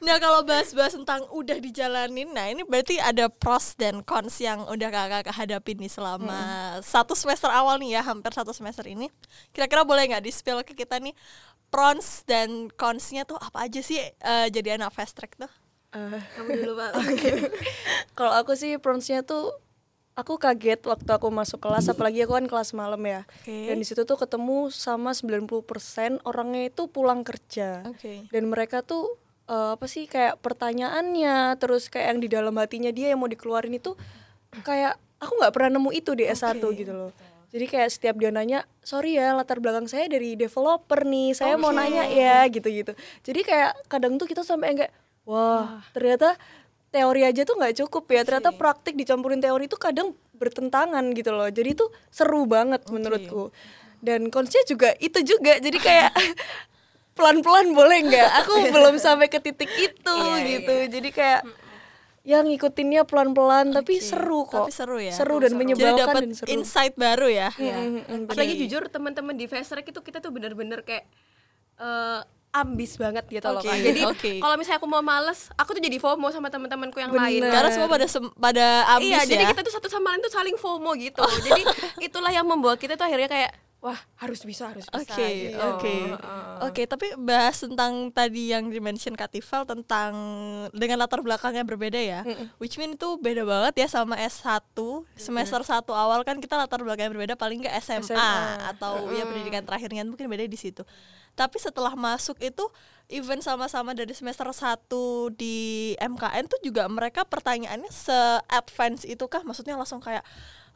Nah 0.03 0.19
kalau 0.19 0.43
bahas-bahas 0.43 0.99
tentang 0.99 1.23
udah 1.31 1.55
dijalanin, 1.63 2.27
nah 2.35 2.51
ini 2.51 2.67
berarti 2.67 2.99
ada 2.99 3.31
pros 3.31 3.71
dan 3.79 4.03
cons 4.03 4.35
yang 4.43 4.67
udah 4.67 4.91
kakak 4.91 5.31
hadapin 5.31 5.79
nih 5.79 5.87
selama 5.87 6.35
satu 6.83 7.15
semester 7.15 7.47
awal 7.47 7.79
nih 7.79 7.95
ya, 7.95 8.01
hampir 8.03 8.35
satu 8.35 8.51
semester 8.51 8.83
ini. 8.83 9.07
Kira-kira 9.55 9.87
boleh 9.87 10.11
nggak 10.11 10.27
di 10.27 10.31
spill 10.35 10.59
ke 10.67 10.75
kita 10.75 10.99
nih 10.99 11.15
pros 11.71 12.27
dan 12.27 12.67
consnya 12.75 13.23
tuh 13.23 13.39
apa 13.39 13.63
aja 13.63 13.79
sih 13.79 13.95
eh, 14.03 14.47
jadi 14.51 14.75
anak 14.75 14.91
fast 14.91 15.15
track 15.15 15.39
tuh? 15.39 15.47
Eh, 15.93 16.21
Kamu 16.37 16.49
dulu, 16.57 16.73
Pak. 16.77 16.91
Kalau 18.17 18.33
aku 18.33 18.57
sih 18.57 18.81
pronsnya 18.81 19.21
tuh 19.21 19.53
aku 20.13 20.37
kaget 20.37 20.81
waktu 20.85 21.09
aku 21.09 21.33
masuk 21.33 21.57
kelas 21.57 21.89
apalagi 21.89 22.25
aku 22.25 22.37
kan 22.37 22.45
kelas 22.49 22.73
malam 22.77 23.01
ya. 23.05 23.25
Oke. 23.41 23.69
Dan 23.69 23.81
di 23.81 23.85
situ 23.85 24.05
tuh 24.05 24.17
ketemu 24.17 24.69
sama 24.69 25.13
90% 25.13 26.21
orangnya 26.25 26.69
itu 26.69 26.89
pulang 26.89 27.25
kerja. 27.25 27.85
Oke. 27.89 28.29
Dan 28.29 28.49
mereka 28.49 28.85
tuh 28.85 29.17
eh, 29.49 29.73
apa 29.73 29.85
sih 29.89 30.05
kayak 30.05 30.41
pertanyaannya 30.41 31.57
terus 31.57 31.89
kayak 31.89 32.17
yang 32.17 32.19
di 32.21 32.29
dalam 32.29 32.53
hatinya 32.57 32.93
dia 32.93 33.13
yang 33.13 33.21
mau 33.21 33.29
dikeluarin 33.29 33.73
itu 33.73 33.97
kayak 34.61 34.97
aku 35.17 35.33
nggak 35.41 35.53
pernah 35.55 35.81
nemu 35.81 35.89
itu 35.97 36.11
di 36.13 36.29
S1 36.29 36.61
Oke. 36.61 36.85
gitu 36.85 36.93
loh. 36.93 37.11
Jadi 37.53 37.69
kayak 37.69 37.89
setiap 37.93 38.17
dia 38.17 38.33
nanya, 38.33 38.65
sorry 38.81 39.13
ya 39.13 39.29
latar 39.37 39.61
belakang 39.61 39.85
saya 39.85 40.09
dari 40.09 40.33
developer 40.33 41.05
nih, 41.05 41.37
saya 41.37 41.53
mau 41.53 41.69
Oke. 41.69 41.85
nanya 41.85 42.09
ya 42.09 42.49
gitu-gitu. 42.49 42.97
Jadi 43.21 43.45
kayak 43.45 43.77
kadang 43.85 44.17
tuh 44.17 44.25
kita 44.25 44.41
sampai 44.41 44.73
yang 44.73 44.89
wah 45.23 45.81
ternyata 45.95 46.35
teori 46.93 47.25
aja 47.25 47.41
tuh 47.41 47.57
nggak 47.57 47.75
cukup 47.83 48.05
ya, 48.13 48.21
ternyata 48.21 48.53
praktik 48.53 48.93
dicampurin 48.93 49.41
teori 49.41 49.65
itu 49.65 49.75
kadang 49.81 50.13
bertentangan 50.37 51.01
gitu 51.17 51.33
loh. 51.33 51.49
Jadi 51.49 51.73
tuh 51.73 51.89
seru 52.13 52.45
banget 52.45 52.85
menurutku. 52.93 53.49
Dan 54.03 54.29
konsepnya 54.29 54.63
juga 54.69 54.89
itu 55.01 55.19
juga, 55.25 55.57
jadi 55.57 55.79
kayak 55.79 56.11
pelan-pelan 57.17 57.73
boleh 57.73 57.99
nggak? 58.05 58.29
Aku 58.45 58.53
belum 58.75 59.01
sampai 59.01 59.25
ke 59.31 59.41
titik 59.41 59.71
itu 59.73 60.13
Iya, 60.13 60.59
gitu. 60.59 60.75
Jadi 60.99 61.09
kayak 61.09 61.41
yang 62.23 62.47
ngikutinnya 62.47 63.03
pelan-pelan 63.03 63.73
tapi 63.73 63.99
seru 63.99 64.45
kok. 64.45 64.69
Tapi 64.69 64.73
seru 64.75 64.97
ya. 65.01 65.11
Seru 65.11 65.41
dan 65.41 65.55
Jadi 65.55 65.59
menyebalkan 65.59 65.97
dapat 66.07 66.21
dan 66.23 66.31
seru. 66.35 66.47
insight 66.53 66.93
baru 66.95 67.27
ya. 67.27 67.49
Mm, 67.57 67.63
mm, 67.63 68.01
mm, 68.05 68.21
Apalagi 68.31 68.53
jujur 68.63 68.83
teman-teman 68.87 69.35
di 69.35 69.45
track 69.49 69.87
itu 69.89 69.99
kita 69.99 70.21
tuh 70.23 70.31
bener-bener 70.31 70.85
kayak 70.85 71.09
eh, 71.79 72.21
ambis 72.53 73.01
banget 73.01 73.25
gitu 73.25 73.49
loh 73.49 73.65
Oke, 73.65 73.73
Kak. 73.73 73.81
Jadi 73.81 74.01
oke. 74.05 74.31
kalau 74.37 74.55
misalnya 74.61 74.77
aku 74.77 74.85
mau 74.85 75.01
males, 75.01 75.49
aku 75.57 75.73
tuh 75.73 75.81
jadi 75.81 75.97
FOMO 75.97 76.29
sama 76.29 76.53
teman-temanku 76.53 77.01
yang 77.01 77.09
lain. 77.09 77.41
Bener. 77.41 77.49
Karena 77.49 77.69
semua 77.73 77.89
pada 77.89 78.05
sem- 78.05 78.33
pada 78.37 78.65
ambis 78.93 79.09
iya, 79.09 79.25
ya. 79.25 79.29
jadi 79.33 79.43
kita 79.49 79.61
tuh 79.65 79.73
satu 79.73 79.89
sama 79.89 80.13
lain 80.13 80.21
tuh 80.21 80.29
saling 80.29 80.53
FOMO 80.61 80.93
gitu. 81.01 81.25
jadi 81.41 81.61
itulah 82.07 82.29
yang 82.29 82.45
membuat 82.45 82.77
kita 82.77 82.93
tuh 82.93 83.09
akhirnya 83.09 83.25
kayak 83.25 83.51
wah, 83.83 83.99
harus 84.15 84.39
bisa, 84.47 84.71
harus 84.71 84.87
bisa 84.87 84.95
Oke, 84.95 85.51
gitu. 85.51 85.59
oke. 85.59 85.95
Oke, 86.63 86.81
tapi 86.87 87.11
bahas 87.19 87.59
tentang 87.59 88.07
tadi 88.15 88.55
yang 88.55 88.71
dimention 88.71 89.11
Kak 89.11 89.35
Tifal 89.35 89.67
tentang 89.67 90.15
dengan 90.71 91.03
latar 91.03 91.19
belakangnya 91.19 91.67
berbeda 91.67 91.99
ya. 91.99 92.23
Which 92.63 92.79
mean 92.79 92.95
itu 92.95 93.19
beda 93.19 93.43
banget 93.43 93.83
ya 93.83 93.87
sama 93.91 94.15
S1. 94.15 94.71
Semester 95.19 95.59
1 95.59 95.83
awal 95.91 96.23
kan 96.23 96.39
kita 96.39 96.55
latar 96.55 96.79
belakangnya 96.79 97.11
berbeda 97.11 97.35
paling 97.35 97.59
nggak 97.59 97.75
SMA, 97.83 98.15
SMA. 98.15 98.71
atau 98.71 99.11
ya 99.11 99.27
pendidikan 99.27 99.67
terakhirnya 99.67 100.07
mungkin 100.07 100.31
beda 100.31 100.47
di 100.47 100.55
situ. 100.55 100.87
Tapi 101.35 101.59
setelah 101.59 101.91
masuk 101.99 102.39
itu 102.39 102.63
even 103.11 103.43
sama-sama 103.43 103.91
dari 103.91 104.15
semester 104.15 104.47
1 104.47 104.87
di 105.35 105.91
MKN 105.99 106.47
tuh 106.47 106.61
juga 106.63 106.87
mereka 106.87 107.27
pertanyaannya 107.27 107.91
se-advance 107.91 109.03
itu 109.03 109.27
kah? 109.27 109.43
Maksudnya 109.43 109.75
langsung 109.75 109.99
kayak 109.99 110.23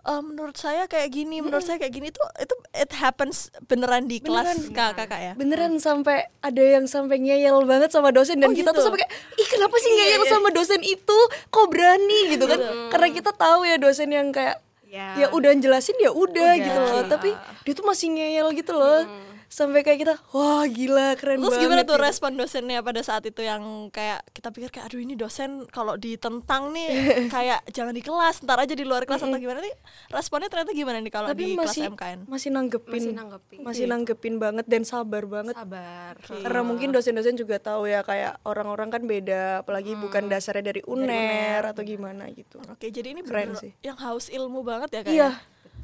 "Eh, 0.07 0.21
menurut 0.23 0.55
saya 0.55 0.85
kayak 0.85 1.09
gini, 1.09 1.37
menurut 1.37 1.61
saya 1.61 1.75
kayak 1.75 1.91
gini 1.91 2.07
itu 2.07 2.21
itu 2.37 2.55
it 2.73 2.91
happens 2.93 3.37
beneran 3.61 4.07
di 4.07 4.17
kelas 4.17 4.71
Beneran. 4.71 4.95
kakak 4.95 5.19
ya. 5.19 5.33
beneran 5.35 5.75
sampai 5.77 6.31
ada 6.39 6.63
yang 6.63 6.87
sampai 6.87 7.19
ngeyel 7.19 7.61
banget 7.61 7.91
sama 7.91 8.09
dosen 8.09 8.39
dan 8.39 8.49
Oh, 8.49 8.55
kita 8.55 8.71
gitu? 8.71 8.77
tuh 8.77 8.83
sampai 8.87 9.03
kayak 9.03 9.11
ih 9.35 9.47
kenapa 9.49 9.75
sih 9.77 9.91
ngeyel 9.91 10.23
sama 10.25 10.49
dosen 10.49 10.79
itu 10.81 11.17
kok 11.45 11.67
berani 11.67 12.19
gitu 12.29 12.45
kan 12.45 12.59
karena 12.87 13.07
kita 13.11 13.31
tahu 13.31 13.61
ya 13.61 13.75
dosen 13.75 14.07
yang 14.09 14.31
kayak 14.31 14.63
Ya. 14.87 15.11
ya 15.17 15.27
udah 15.29 15.51
jelasin 15.53 15.99
ya 15.99 16.07
udah 16.07 16.23
Udah. 16.49 16.63
gitu 16.63 16.79
loh 16.79 17.03
tapi 17.05 17.35
dia 17.61 17.73
tuh 17.73 17.83
masih 17.83 18.07
ngeyel 18.09 18.47
gitu 18.53 18.71
loh 18.71 19.03
sampai 19.47 19.79
kayak 19.79 19.99
kita 20.01 20.15
wah 20.29 20.63
gila 20.63 21.15
keren 21.15 21.39
Terus 21.39 21.47
banget 21.49 21.63
gimana 21.63 21.81
tuh 21.81 21.95
gitu. 21.95 22.03
respon 22.03 22.31
dosennya 22.33 22.79
pada 22.79 22.99
saat 22.99 23.23
itu 23.23 23.39
yang 23.39 23.63
kayak 23.89 24.19
kita 24.29 24.49
pikir 24.49 24.69
kayak 24.69 24.85
aduh 24.85 24.99
ini 24.99 25.13
dosen 25.13 25.63
kalau 25.67 25.95
ditentang 25.95 26.69
nih 26.69 26.87
kayak 27.35 27.63
jangan 27.69 27.91
di 27.91 28.01
kelas, 28.01 28.41
ntar 28.41 28.59
aja 28.59 28.71
di 28.71 28.83
luar 28.83 29.03
kelas 29.03 29.21
atau 29.21 29.33
gimana 29.33 29.57
nih? 29.57 29.71
Responnya 30.07 30.47
ternyata 30.47 30.71
gimana 30.71 30.97
nih 30.97 31.09
kalau 31.09 31.31
di 31.31 31.55
masih 31.55 31.87
kelas 31.87 31.93
MKN? 31.93 32.19
masih 32.27 32.49
nanggepin 32.49 32.91
Masih 32.93 33.13
nanggepin. 33.13 33.59
masih 33.63 33.85
nanggepin 33.85 34.35
banget 34.35 34.65
dan 34.65 34.83
sabar 34.83 35.23
banget 35.23 35.55
Sabar. 35.55 36.13
karena 36.19 36.61
mungkin 36.61 36.89
dosen-dosen 36.89 37.33
juga 37.33 37.55
tahu 37.57 37.85
ya 37.85 38.01
kayak 38.01 38.43
orang-orang 38.43 38.89
kan 38.89 39.01
beda 39.01 39.61
apalagi 39.61 39.95
bukan 39.95 40.27
dasarnya 40.27 40.67
dari 40.67 40.81
UNER 40.83 41.63
atau 41.65 41.81
gimana 41.81 42.27
gitu 42.29 42.59
Oke, 42.67 42.87
jadi 42.87 43.11
ini 43.11 43.21
Keren 43.21 43.55
sih. 43.55 43.71
yang 43.79 43.95
haus 43.97 44.27
ilmu 44.27 44.59
banget 44.61 44.89
ya 44.91 45.01
kayak. 45.01 45.13
iya 45.13 45.29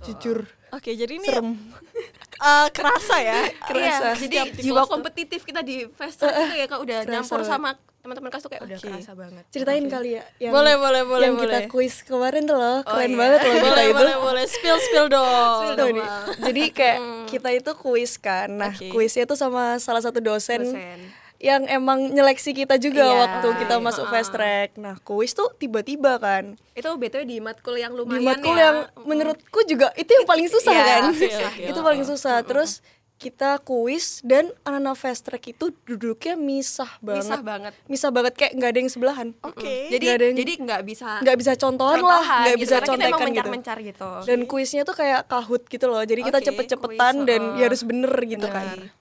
jujur 0.04 0.40
Oke, 0.74 0.90
jadi 0.98 1.22
ini 1.22 1.28
serem 1.30 1.54
eh, 2.50 2.68
kerasa 2.74 3.22
ya. 3.22 3.46
Kerasa. 3.62 4.18
Iya, 4.18 4.26
jadi 4.26 4.38
jiwa 4.58 4.90
kompetitif 4.90 5.46
kita 5.46 5.62
di 5.62 5.86
fast 5.94 6.18
track 6.18 6.34
itu 6.34 6.56
ya 6.58 6.66
kak 6.66 6.80
udah 6.82 7.00
Kerasa 7.06 7.14
nyampur 7.14 7.40
sama 7.46 7.78
teman-teman 8.04 8.28
kelas 8.34 8.44
tuh 8.44 8.52
kayak 8.52 8.64
udah 8.68 8.78
Oke. 8.82 8.90
kerasa 8.90 9.12
banget. 9.16 9.44
ceritain 9.48 9.86
kali 9.88 10.20
ya 10.20 10.24
yang 10.36 10.52
Boleh, 10.52 10.76
boleh, 10.76 11.02
boleh, 11.08 11.28
yang 11.30 11.38
kita 11.40 11.60
boleh. 11.64 11.72
kuis 11.72 12.04
kemarin 12.04 12.44
tuh 12.44 12.58
loh 12.60 12.84
keren 12.84 13.14
iya. 13.14 13.20
banget 13.22 13.40
loh 13.40 13.54
kita 13.54 13.64
boleh, 13.64 13.86
itu 13.86 13.96
boleh, 13.96 14.16
boleh. 14.20 14.44
Spill, 14.50 14.78
spill 14.82 15.08
dong. 15.08 15.62
Tuh 15.80 15.88
nih. 15.94 16.08
jadi 16.42 16.64
kayak 16.76 16.98
kita 17.32 17.50
itu 17.54 17.72
kuis 17.80 18.12
kan 18.20 18.50
nah 18.52 18.74
Oke. 18.76 18.92
kuisnya 18.92 19.24
tuh 19.24 19.38
sama 19.40 19.78
salah 19.80 20.02
satu 20.04 20.20
dosen, 20.20 20.68
Dosen. 20.68 21.00
Yang 21.44 21.68
emang 21.68 22.08
nyeleksi 22.08 22.56
kita 22.56 22.80
juga 22.80 23.04
Iya. 23.04 23.20
waktu 23.20 23.48
kita 23.60 23.76
masuk 23.78 24.08
fast 24.08 24.32
track 24.32 24.80
nah 24.80 24.96
kuis 24.98 25.32
tuh 25.32 25.52
tiba-tiba 25.54 26.16
kan 26.16 26.56
Itu 26.72 26.96
btw 26.96 27.28
di 27.28 27.38
matkul 27.38 27.76
yang 27.76 27.92
di 27.92 28.00
lumayan 28.00 28.24
matkul 28.24 28.56
ya. 28.56 28.64
yang 28.64 28.78
menurutku 29.04 29.60
juga 29.66 29.92
itu 29.94 30.08
yang 30.08 30.24
paling 30.24 30.48
susah 30.48 30.72
Iya, 30.72 30.84
kan 30.88 31.04
oke, 31.10 31.28
oke, 31.28 31.62
itu 31.66 31.76
oke. 31.76 31.84
paling 31.84 32.04
susah 32.04 32.40
terus 32.42 32.80
kita 33.16 33.56
kuis 33.62 34.20
dan 34.22 34.52
anak-anak 34.62 34.96
fast 34.96 35.24
track 35.24 35.44
itu 35.50 35.72
duduknya 35.82 36.36
misah 36.36 36.88
banget 37.00 37.24
Misah 37.24 37.40
banget. 37.42 37.74
misah 37.88 38.10
banget 38.10 38.34
kayak 38.34 38.52
nggak 38.54 38.70
ada 38.70 38.80
yang 38.80 38.92
sebelahan 38.92 39.28
Oke. 39.42 39.74
Jadi 39.90 40.00
Nggak 40.02 40.16
ada 40.18 40.26
yang- 40.26 40.38
jadi 40.38 40.54
nggak 40.60 40.82
bisa 40.86 41.10
nggak 41.20 41.38
bisa 41.38 41.52
contohan 41.56 42.00
lah 42.00 42.24
nggak 42.42 42.56
gitu, 42.56 42.64
bisa 42.64 42.76
kita 42.78 42.88
contekan 42.90 43.12
gitu 43.12 43.24
mencar-mencar 43.26 43.78
gitu. 43.82 44.10
dan 44.24 44.40
kuisnya 44.44 44.82
tuh 44.82 44.92
kayak 44.94 45.24
kahut 45.26 45.64
gitu 45.66 45.86
loh 45.88 46.04
jadi 46.04 46.20
kita 46.22 46.40
Oke, 46.40 46.48
cepet-cepetan 46.48 47.16
dan 47.24 47.42
oh. 47.46 47.56
ya 47.56 47.68
harus 47.68 47.84
bener 47.84 48.12
gitu 48.24 48.48
kan 48.48 48.66
Bener. 48.70 48.92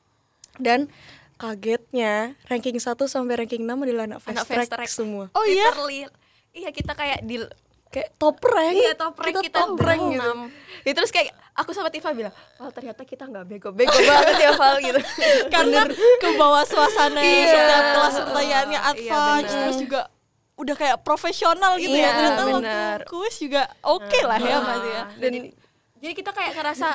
dan 0.58 0.80
kagetnya 1.42 2.12
ranking 2.46 2.78
1 2.78 2.87
sampai 3.04 3.34
ranking 3.37 3.62
6 3.62 3.75
adalah 3.82 4.06
anak 4.06 4.20
fast, 4.20 4.30
Anak 4.32 4.46
track, 4.46 4.58
fast 4.61 4.72
track. 4.72 4.90
semua 4.92 5.25
Oh 5.32 5.42
iya? 5.42 5.75
Iya 6.52 6.70
kita 6.70 6.92
kayak 6.92 7.18
di 7.22 7.42
kayak 7.88 8.14
top 8.16 8.38
rank 8.40 8.72
Iya 8.75 8.92
top 8.94 9.16
rank 9.16 9.34
kita, 9.42 9.58
top 9.58 9.76
rank 9.76 10.02
gitu. 10.12 10.30
Ya, 10.82 10.92
terus 10.92 11.08
kayak 11.08 11.28
aku 11.52 11.70
sama 11.70 11.88
Tifa 11.88 12.11
bilang, 12.11 12.30
Val 12.56 12.70
ternyata 12.70 13.02
kita 13.02 13.25
nggak 13.25 13.44
bego-bego 13.46 13.92
banget 14.08 14.37
ya 14.38 14.50
Val 14.54 14.76
gitu. 14.78 15.00
Karena 15.54 15.84
ke 16.16 16.28
bawah 16.34 16.62
suasana 16.62 17.20
Iya. 17.20 17.49
setiap 17.49 17.84
kelas 17.92 18.14
pertanyaannya 18.22 18.78
Iya, 18.78 18.90
advance 18.90 19.44
bener. 19.46 19.61
terus 19.61 19.78
juga 19.78 20.00
udah 20.54 20.75
kayak 20.75 20.99
profesional 21.00 21.72
gitu 21.76 21.92
Iya, 21.92 22.04
ya. 22.04 22.11
Ternyata 22.12 22.42
bener. 22.46 22.99
waktu 23.00 23.08
kuis 23.08 23.37
juga 23.37 23.62
oke 23.82 24.20
lah 24.22 24.38
ya 24.38 24.56
Mas 24.58 24.82
ya. 24.87 25.02
Dan 25.18 25.32
jadi 25.99 26.12
kita 26.14 26.30
kayak 26.30 26.52
ngerasa 26.54 26.88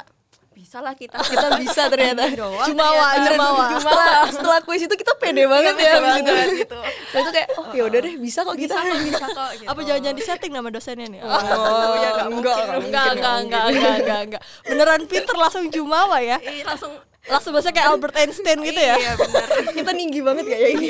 bisa 0.58 0.82
lah 0.82 0.94
kita. 0.94 1.22
kita 1.22 1.48
bisa 1.56 1.86
ternyata 1.86 2.26
Jumawa, 2.34 2.66
ternyata. 3.14 3.30
jumawa. 3.30 3.66
setelah 3.78 4.10
setelah 4.28 4.60
kuis 4.62 4.82
itu 4.82 4.96
kita 4.96 5.14
pede 5.16 5.46
banget 5.46 5.74
Iya, 5.76 5.86
ya 5.86 5.94
itu. 5.94 6.02
banget 6.02 6.50
gitu. 6.58 6.80
Nah, 6.82 7.20
itu 7.22 7.30
kayak 7.32 7.48
oh 7.54 7.66
ya 7.72 7.84
udah 7.86 8.00
deh 8.02 8.14
bisa 8.18 8.40
kok 8.42 8.54
Bisa 8.54 8.66
kita 8.66 8.76
kok, 8.82 9.00
bisa 9.06 9.26
kok 9.30 9.50
gitu. 9.62 9.70
Apa 9.70 9.80
jangan-jangan 9.80 10.18
disetting 10.18 10.52
nama 10.52 10.68
dosennya 10.68 11.08
nih? 11.08 11.20
Oh, 11.22 11.30
oh 11.30 11.94
ya, 11.96 12.12
enggak 12.26 12.58
enggak 12.74 12.78
enggak, 12.82 13.08
enggak, 13.08 13.36
enggak, 13.38 13.64
enggak, 13.70 13.96
enggak, 13.96 14.20
enggak. 14.26 14.42
Beneran 14.66 15.02
pinter 15.06 15.36
langsung 15.36 15.64
jumawa 15.70 16.18
ya. 16.20 16.38
Iya, 16.42 16.64
langsung 16.66 16.92
Langsung 17.28 17.52
bahasa 17.52 17.70
kayak 17.72 17.88
Albert 17.92 18.16
Einstein 18.16 18.60
gitu 18.64 18.82
ya. 18.82 18.96
Iya 18.96 19.14
benar. 19.20 19.48
kita 19.78 19.92
tinggi 19.94 20.20
banget 20.24 20.46
kayak 20.48 20.70
ini 20.80 20.90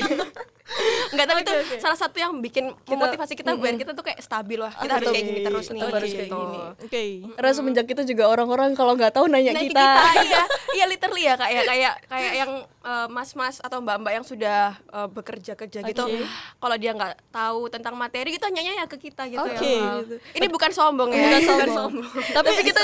Enggak 1.07 1.25
tapi 1.31 1.39
itu 1.47 1.53
salah 1.79 1.95
satu 1.95 2.17
yang 2.19 2.35
bikin 2.43 2.75
memotivasi 2.83 3.39
kita 3.39 3.55
biar 3.55 3.79
kita 3.79 3.95
tuh 3.95 4.03
kayak 4.03 4.19
stabil 4.19 4.59
lah. 4.59 4.75
Kita 4.75 4.99
harus 4.99 5.07
kayak 5.15 5.25
gini 5.25 5.39
terus 5.39 5.65
nih. 5.71 5.79
Harus 5.79 6.11
kayak 6.11 6.27
gitu. 6.27 6.37
gini. 6.43 6.59
Oke. 6.83 7.03
karena 7.39 7.51
semenjak 7.55 7.87
itu 7.87 8.03
juga 8.03 8.23
orang-orang 8.27 8.75
kalau 8.75 8.93
nggak 8.99 9.15
tahu 9.15 9.31
nanya 9.31 9.55
Nah, 9.55 9.63
kita, 9.63 9.87
iya, 10.27 10.43
iya 10.75 10.85
literally 10.91 11.23
ya 11.23 11.39
kak 11.39 11.49
ya 11.49 11.61
kayak 11.63 11.93
kayak 12.11 12.33
yang 12.35 12.51
eh, 12.83 13.07
mas-mas 13.07 13.63
atau 13.63 13.79
mbak-mbak 13.79 14.11
yang 14.19 14.25
sudah 14.27 14.75
eh, 14.75 15.07
bekerja 15.07 15.55
kerja 15.55 15.79
gitu, 15.87 16.03
Oke. 16.03 16.27
kalau 16.59 16.75
dia 16.75 16.91
nggak 16.91 17.15
tahu 17.31 17.71
tentang 17.71 17.95
materi 17.95 18.35
gitu 18.35 18.43
nanya 18.51 18.83
ya 18.83 18.85
ke 18.91 18.99
kita 18.99 19.23
gitu 19.31 19.39
Oke. 19.39 19.63
ya. 19.63 19.79
Val. 19.79 19.99
Ini 20.35 20.45
bukan 20.51 20.71
sombong 20.75 21.09
ya, 21.15 21.39
Bukan 21.47 21.69
sombong. 21.71 22.05
Tapi 22.35 22.49
kita 22.69 22.81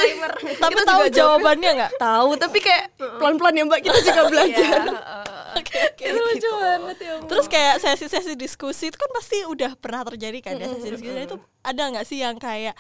tapi 0.55 0.71
Kita 0.71 0.83
tahu 0.87 1.03
jawabannya 1.11 1.69
enggak? 1.75 1.91
tahu 1.99 2.29
tapi 2.39 2.57
kayak 2.63 2.95
pelan-pelan 3.19 3.42
ya 3.51 3.63
mbak 3.67 3.79
kita 3.83 3.99
juga 3.99 4.21
belajar 4.31 4.79
Iya, 4.87 4.95
eh, 4.95 5.59
Oke, 5.59 5.77
oke. 5.85 6.01
itu 6.01 6.17
lucu 6.17 6.49
banget 6.57 6.97
ya. 6.97 7.13
Terus 7.29 7.45
kayak 7.45 7.75
sesi-sesi 7.77 8.33
diskusi 8.33 8.89
itu 8.89 8.97
kan 8.97 9.05
pasti 9.13 9.45
udah 9.45 9.77
pernah 9.77 10.01
terjadi 10.01 10.39
kan 10.41 10.57
ya 10.57 10.65
sesi 10.65 10.87
diskusi 10.89 11.19
itu 11.29 11.37
ada 11.61 11.83
nggak 11.93 12.05
sih 12.09 12.17
yang 12.17 12.41
kayak 12.41 12.73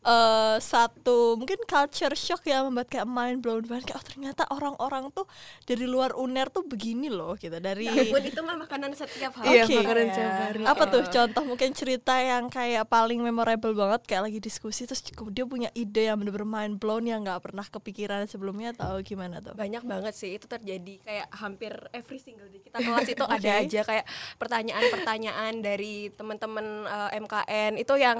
eh 0.00 0.56
satu 0.58 1.36
mungkin 1.36 1.60
culture 1.62 2.16
shock 2.16 2.40
yang 2.44 2.64
membuat 2.66 2.88
kayak 2.88 3.04
mind 3.04 3.38
blown 3.38 3.60
banget 3.62 3.92
kayak 3.92 4.00
oh 4.00 4.06
ternyata 4.06 4.42
orang-orang 4.48 5.12
tuh 5.12 5.28
dari 5.62 5.84
luar 5.84 6.16
uner 6.16 6.48
tuh 6.48 6.64
begini 6.64 7.12
loh 7.12 7.36
gitu 7.36 7.52
dari 7.54 7.84
Food 8.08 8.24
itu 8.24 8.40
mah 8.40 8.56
makanan 8.56 8.96
setiap 8.96 9.36
Iya, 9.38 9.60
hari. 9.60 9.76
Oke. 9.76 9.76
makanan 9.84 10.06
setiap 10.08 10.32
hari. 10.40 10.62
apa 10.64 10.82
tuh 10.88 11.02
contoh 11.04 11.42
mungkin 11.44 11.70
cerita 11.76 12.16
yang 12.16 12.48
kayak 12.48 12.88
paling 12.88 13.20
memorable 13.20 13.76
banget 13.76 14.00
kayak 14.08 14.22
lagi 14.24 14.38
diskusi 14.40 14.88
terus 14.88 15.04
dia 15.04 15.44
punya 15.44 15.68
ide 15.74 16.08
yang 16.08 16.16
bener-bener 16.16 16.48
mind 16.48 16.80
blown 16.80 17.04
yang 17.04 17.20
nggak 17.20 17.44
pernah 17.44 17.62
kepikiran 17.62 18.24
sebelumnya 18.24 18.72
atau 18.72 19.04
gimana 19.04 19.38
tuh 19.38 19.52
banyak 19.52 19.84
banget 19.84 20.16
sih 20.16 20.32
itu 20.32 20.48
terjadi 20.48 20.96
kayak 20.98 21.28
hampir 21.34 21.76
every 21.92 22.16
single 22.16 22.48
day 22.48 22.58
kita 22.58 22.80
kelas 22.80 23.04
itu 23.04 23.24
ada 23.36 23.36
Oke. 23.52 23.68
aja 23.68 23.80
kayak 23.84 24.08
pertanyaan-pertanyaan 24.40 25.60
dari 25.60 26.08
teman-teman 26.10 26.66
eh, 26.84 27.20
MKN 27.20 27.76
itu 27.76 27.94
yang 27.94 28.16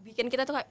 bikin 0.00 0.26
kita 0.26 0.42
tuh 0.42 0.56
kayak 0.56 0.68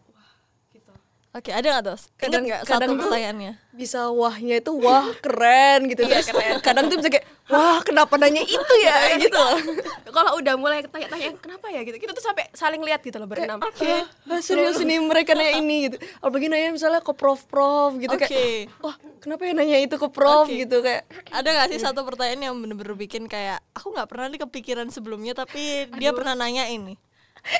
oke 1.30 1.50
ada 1.50 1.68
nggak 1.70 1.84
tuh 1.86 2.00
Kadang- 2.18 2.44
nggak 2.44 2.62
kadang 2.64 2.90
satu 2.90 2.92
tuh- 2.92 3.02
pertanyaannya 3.06 3.54
bisa 3.72 4.12
wahnya 4.12 4.56
itu 4.60 4.72
wah 4.76 5.08
keren 5.16 5.88
gitu 5.88 6.04
Iya, 6.04 6.20
Terus 6.20 6.28
keren. 6.30 6.58
kadang 6.60 6.86
tuh 6.90 6.98
bisa 6.98 7.10
kayak 7.10 7.26
wah 7.48 7.80
kenapa 7.80 8.18
nanya 8.18 8.42
itu 8.42 8.74
ya 8.82 8.96
gitu 9.16 9.34
loh 9.34 9.56
kalau 10.16 10.36
udah 10.36 10.54
mulai 10.54 10.82
tanya-tanya 10.84 11.38
kenapa 11.38 11.70
ya 11.70 11.82
gitu 11.82 11.96
kita 11.96 12.12
tuh 12.12 12.20
sampai 12.20 12.50
saling 12.52 12.82
lihat 12.82 13.00
gitu 13.00 13.16
loh 13.16 13.26
berenam 13.26 13.62
Oke, 13.62 13.88
ah, 14.28 14.42
serius 14.42 14.82
ini 14.82 14.98
mereka 15.00 15.32
nanya 15.32 15.54
ini 15.56 15.88
gitu. 15.88 15.96
Apalagi 16.20 16.50
nanya 16.50 16.70
misalnya 16.72 17.00
ke 17.00 17.14
prof-prof 17.14 17.96
gitu 17.96 18.12
Oke. 18.12 18.26
kayak, 18.26 18.74
wah 18.80 18.94
kenapa 19.18 19.42
ya 19.44 19.54
nanya 19.54 19.78
itu 19.78 19.96
ke 19.96 20.08
prof 20.10 20.44
Oke. 20.44 20.60
gitu 20.60 20.82
kayak. 20.82 21.06
ada 21.30 21.48
gak 21.48 21.68
sih 21.70 21.80
satu 21.80 22.02
pertanyaan 22.04 22.42
yang 22.44 22.56
bener-bener 22.58 22.98
bikin 22.98 23.26
kayak 23.26 23.62
aku 23.72 23.94
nggak 23.94 24.08
pernah 24.08 24.28
nih 24.28 24.42
kepikiran 24.42 24.90
sebelumnya 24.90 25.32
tapi 25.34 25.88
dia 25.96 26.12
pernah 26.12 26.34
nanya 26.34 26.66
ini 26.66 26.98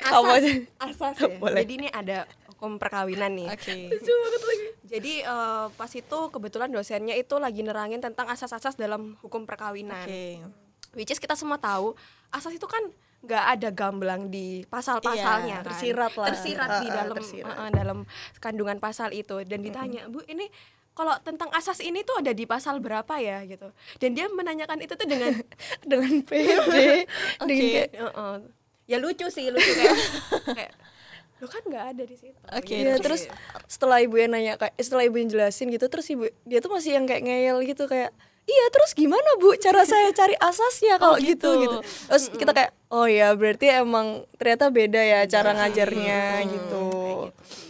aja? 0.04 0.52
asas 0.82 1.16
ya 1.16 1.32
Boleh. 1.40 1.64
jadi 1.64 1.74
ini 1.78 1.88
ada 1.88 2.28
hukum 2.60 2.76
perkawinan 2.76 3.32
nih. 3.32 3.48
Oke. 3.48 3.88
Jadi 4.84 5.24
eh, 5.24 5.66
pas 5.72 5.88
itu 5.90 6.20
kebetulan 6.28 6.68
dosennya 6.68 7.16
itu 7.16 7.40
lagi 7.40 7.64
nerangin 7.64 8.04
tentang 8.04 8.28
asas-asas 8.28 8.76
dalam 8.76 9.16
hukum 9.24 9.48
perkawinan. 9.48 10.04
Oke. 10.04 10.44
Which 10.92 11.08
is 11.08 11.24
kita 11.24 11.40
semua 11.40 11.56
tahu 11.56 11.96
asas 12.30 12.52
itu 12.52 12.68
kan 12.68 12.84
nggak 13.20 13.46
ada 13.56 13.70
gamblang 13.70 14.28
di 14.28 14.64
pasal-pasalnya 14.68 15.60
Iya, 15.60 15.64
kan. 15.64 15.68
tersirat 15.72 16.14
lah. 16.14 16.28
tersirat 16.32 16.70
di 16.80 16.88
dalam 16.88 17.16
tersirat. 17.16 17.52
ah, 17.52 17.62
ah, 17.64 17.70
dalam 17.70 17.98
kandungan 18.38 18.76
pasal 18.78 19.12
itu. 19.12 19.40
Dan 19.44 19.60
ditanya 19.62 20.08
bu 20.08 20.20
ini 20.26 20.52
kalau 20.92 21.16
tentang 21.24 21.48
asas 21.52 21.80
ini 21.80 22.04
tuh 22.04 22.20
ada 22.20 22.32
di 22.32 22.44
pasal 22.44 22.84
berapa 22.84 23.12
ya? 23.20 23.40
Gitu. 23.44 23.72
Dan 24.00 24.16
dia 24.16 24.28
menanyakan 24.28 24.84
itu 24.84 25.00
tuh 25.00 25.08
dengan 25.08 25.32
dengan 25.92 26.12
pede 26.24 27.08
dengan 27.48 27.72
kayak 27.72 27.88
Heeh. 27.94 28.36
ya 28.86 28.98
lucu 28.98 29.28
sih 29.30 29.48
lucu 29.48 29.70
kayak 29.70 29.96
kayak 30.58 30.74
lo 31.40 31.48
kan 31.48 31.64
nggak 31.64 31.86
ada 31.90 32.04
di 32.04 32.16
situ 32.16 32.36
Oke, 32.46 32.68
Gitu 32.70 32.84
Iya, 32.84 32.94
sih. 32.94 33.02
terus 33.02 33.22
setelah 33.66 34.00
ibu 34.00 34.16
yang 34.16 34.30
nanya 34.30 34.54
kayak 34.56 34.76
setelah 34.78 35.04
ibu 35.04 35.16
yang 35.16 35.30
jelasin 35.30 35.68
gitu 35.68 35.86
terus 35.86 36.08
ibu 36.08 36.28
dia 36.44 36.60
tuh 36.60 36.70
masih 36.70 36.94
yang 36.94 37.06
kayak 37.06 37.24
ngeyel 37.24 37.64
gitu 37.64 37.84
kayak 37.86 38.12
iya 38.44 38.66
terus 38.70 38.92
gimana 38.92 39.30
bu 39.38 39.54
cara 39.56 39.84
saya 39.84 40.10
cari 40.12 40.34
asasnya 40.36 40.98
kalau 40.98 41.16
Oh, 41.16 41.18
gitu. 41.18 41.32
gitu. 41.56 41.56
gitu 41.62 41.78
terus 42.08 42.24
kita 42.30 42.52
kayak 42.52 42.72
oh 42.90 43.06
ya 43.06 43.32
berarti 43.32 43.72
emang 43.74 44.08
ternyata 44.36 44.68
beda 44.70 45.00
ya 45.00 45.20
cara 45.26 45.54
ngajarnya 45.56 46.22
gitu 46.50 46.88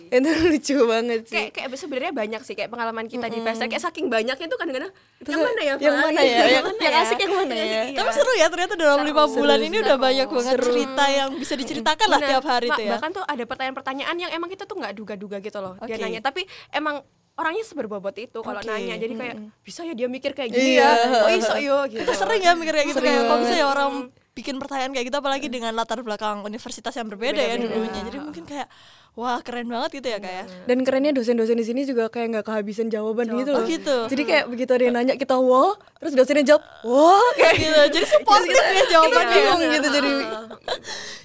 itu 0.17 0.29
lucu 0.49 0.75
banget 0.85 1.21
sih 1.25 1.35
kayak 1.35 1.49
kayak 1.53 1.67
sebenarnya 1.73 2.13
banyak 2.13 2.41
sih 2.41 2.53
kayak 2.57 2.69
pengalaman 2.69 3.05
kita 3.05 3.29
di 3.29 3.39
fest 3.39 3.61
kayak 3.61 3.83
saking 3.83 4.09
banyaknya 4.09 4.47
tuh 4.49 4.57
kadang-kadang 4.57 4.91
yang 5.23 5.41
mana 5.41 5.61
ya 5.61 5.73
yang 5.77 5.95
mana 5.95 6.21
ya? 6.21 6.37
Yang- 6.49 6.65
mana 6.65 6.81
yang 6.81 6.95
asik 7.01 7.19
yang 7.19 7.33
mana 7.33 7.53
ya? 7.53 7.65
Iya. 7.65 7.81
Tapi 7.95 8.09
seru 8.11 8.31
ya 8.33 8.47
ternyata 8.49 8.73
dalam 8.73 9.01
lima 9.03 9.23
bulan 9.27 9.59
ini 9.59 9.77
udah 9.79 9.97
banyak 9.99 10.27
banget 10.27 10.55
cerita 10.59 11.03
yang 11.07 11.29
bisa 11.35 11.53
diceritakan 11.53 12.07
lah 12.09 12.19
tiap 12.19 12.45
hari 12.47 12.67
tuh 12.71 12.83
ya. 12.83 12.91
Bahkan 12.97 13.09
tuh 13.13 13.23
ada 13.23 13.43
pertanyaan-pertanyaan 13.45 14.15
yang 14.17 14.31
emang 14.33 14.49
kita 14.49 14.63
tuh 14.65 14.75
nggak 14.79 14.93
duga-duga 14.97 15.37
gitu 15.39 15.59
loh 15.59 15.75
dia 15.81 15.95
nanya. 15.95 16.19
Tapi 16.19 16.43
emang 16.71 17.03
orangnya 17.39 17.63
seberbobot 17.63 18.15
itu 18.19 18.39
kalau 18.39 18.59
Oke. 18.59 18.67
nanya. 18.67 18.95
Jadi 18.99 19.13
kayak 19.15 19.35
bisa 19.63 19.87
ya 19.87 19.93
dia 19.95 20.07
mikir 20.11 20.35
kayak 20.35 20.49
gini 20.51 20.75
Iya. 20.75 20.89
ya. 20.91 21.19
Oh 21.23 21.31
iso 21.31 21.55
yo 21.59 21.77
gitu. 21.87 22.03
Itu 22.03 22.13
sering 22.15 22.41
ya 22.43 22.51
mikir 22.55 22.73
kayak 22.75 22.87
gitu 22.91 22.99
Sering 22.99 23.15
kayak 23.15 23.29
kok 23.31 23.37
bisa 23.43 23.55
ya 23.55 23.65
orang 23.67 23.91
bikin 24.39 24.55
pertanyaan 24.55 24.91
kayak 24.91 25.05
gitu 25.05 25.17
apalagi 25.17 25.48
dengan 25.48 25.72
latar 25.74 26.00
belakang 26.00 26.39
universitas 26.41 26.91
yang 26.91 27.05
berbeda 27.05 27.36
ya 27.38 27.53
Beda-beda. 27.53 27.75
dulunya. 27.75 28.01
Jadi 28.01 28.17
mungkin 28.17 28.43
kayak 28.46 28.67
wah 29.12 29.39
keren 29.39 29.67
banget 29.67 30.00
gitu 30.00 30.08
ya 30.08 30.17
kayak. 30.17 30.46
dan 30.63 30.77
kerennya 30.79 31.12
dosen-dosen 31.12 31.53
di 31.53 31.65
sini 31.65 31.81
juga 31.84 32.08
kayak 32.08 32.27
nggak 32.31 32.46
kehabisan 32.46 32.88
jawaban 32.88 33.27
gitu 33.27 33.51
Oh, 33.51 33.58
loh 33.58 33.67
gitu. 33.67 33.98
jadi 34.08 34.24
kayak 34.24 34.46
begitu 34.48 34.72
ada 34.72 34.84
yang 34.86 34.96
nanya 34.96 35.15
kita 35.15 35.36
wah 35.36 35.75
terus 35.98 36.13
dosennya 36.13 36.46
jawab 36.48 36.63
wah 36.81 37.27
kayak 37.36 37.55
gitu. 37.60 37.81
Jadi 37.91 38.05
supportif 38.08 38.53
ya 38.53 38.63
kita 38.72 38.86
jawabannya. 38.89 39.34
bingung 39.36 39.62
gitu 39.69 39.88
jadi 39.91 40.12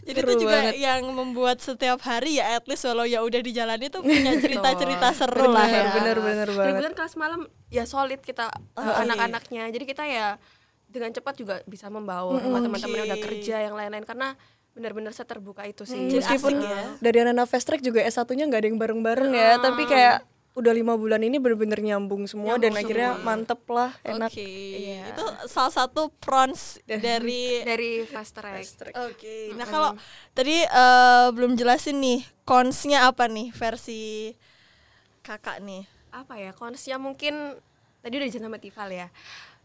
Jadi 0.04 0.20
itu 0.20 0.32
juga 0.38 0.58
banget. 0.60 0.74
yang 0.78 1.02
membuat 1.08 1.58
setiap 1.58 1.96
hari 2.02 2.36
ya 2.36 2.56
at 2.56 2.64
least 2.66 2.84
walau 2.84 3.06
ya 3.06 3.20
udah 3.20 3.40
dijalani 3.40 3.88
tuh 3.88 4.02
punya 4.02 4.36
cerita-cerita 4.42 5.08
seru 5.12 5.48
lah 5.48 5.64
ya. 5.64 5.94
bener 5.94 6.16
bener 6.18 6.44
banget 6.46 6.60
Bener-bener 6.74 6.92
kelas 6.92 7.14
malam 7.14 7.40
ya 7.68 7.84
solid 7.84 8.20
kita 8.20 8.52
uh, 8.74 8.80
Oke. 8.80 9.00
anak-anaknya. 9.02 9.70
Jadi 9.70 9.84
kita 9.84 10.04
ya 10.04 10.36
dengan 10.94 11.10
cepat 11.10 11.34
juga 11.34 11.54
bisa 11.66 11.90
membawa 11.90 12.38
sama 12.38 12.62
teman-teman 12.62 12.94
yang 12.94 13.06
udah 13.10 13.20
kerja 13.20 13.56
yang 13.66 13.74
lain-lain. 13.74 14.06
Karena 14.06 14.38
benar-benar 14.74 15.10
seterbuka 15.10 15.66
itu 15.66 15.82
sih. 15.82 15.98
Jadi 15.98 16.22
meskipun 16.22 16.54
asik 16.62 16.70
ya. 16.70 16.82
dari 17.02 17.18
anak 17.26 17.46
fast 17.50 17.66
track 17.66 17.82
juga 17.82 18.06
S1-nya 18.06 18.46
nggak 18.46 18.60
ada 18.62 18.68
yang 18.70 18.78
bareng-bareng 18.78 19.32
ya, 19.34 19.50
tapi 19.58 19.82
kayak 19.86 20.26
udah 20.54 20.70
lima 20.70 20.94
bulan 20.94 21.18
ini 21.18 21.42
bener-bener 21.42 21.82
nyambung 21.82 22.30
semua 22.30 22.54
dan 22.62 22.78
akhirnya 22.78 23.18
mantep 23.26 23.58
lah, 23.66 23.90
enak. 24.06 24.30
Oke, 24.30 24.46
itu 25.02 25.24
salah 25.50 25.74
satu 25.74 26.14
prons 26.22 26.78
dari 26.86 27.62
dari 27.66 28.06
fast 28.06 28.38
track. 28.38 28.62
Oke, 29.10 29.50
nah 29.58 29.66
kalau 29.66 29.90
tadi 30.30 30.62
eh, 30.62 31.26
belum 31.34 31.58
jelasin 31.58 31.98
nih 31.98 32.22
consnya 32.46 33.10
apa 33.10 33.26
nih 33.26 33.50
versi 33.50 34.30
kakak 35.26 35.58
nih? 35.58 35.90
apa 36.14 36.38
ya 36.38 36.54
konsnya 36.54 36.96
mungkin 36.96 37.58
tadi 37.98 38.14
udah 38.14 38.26
dijelasin 38.30 38.46
sama 38.46 38.62
Tifal 38.62 38.88
ya 38.94 39.10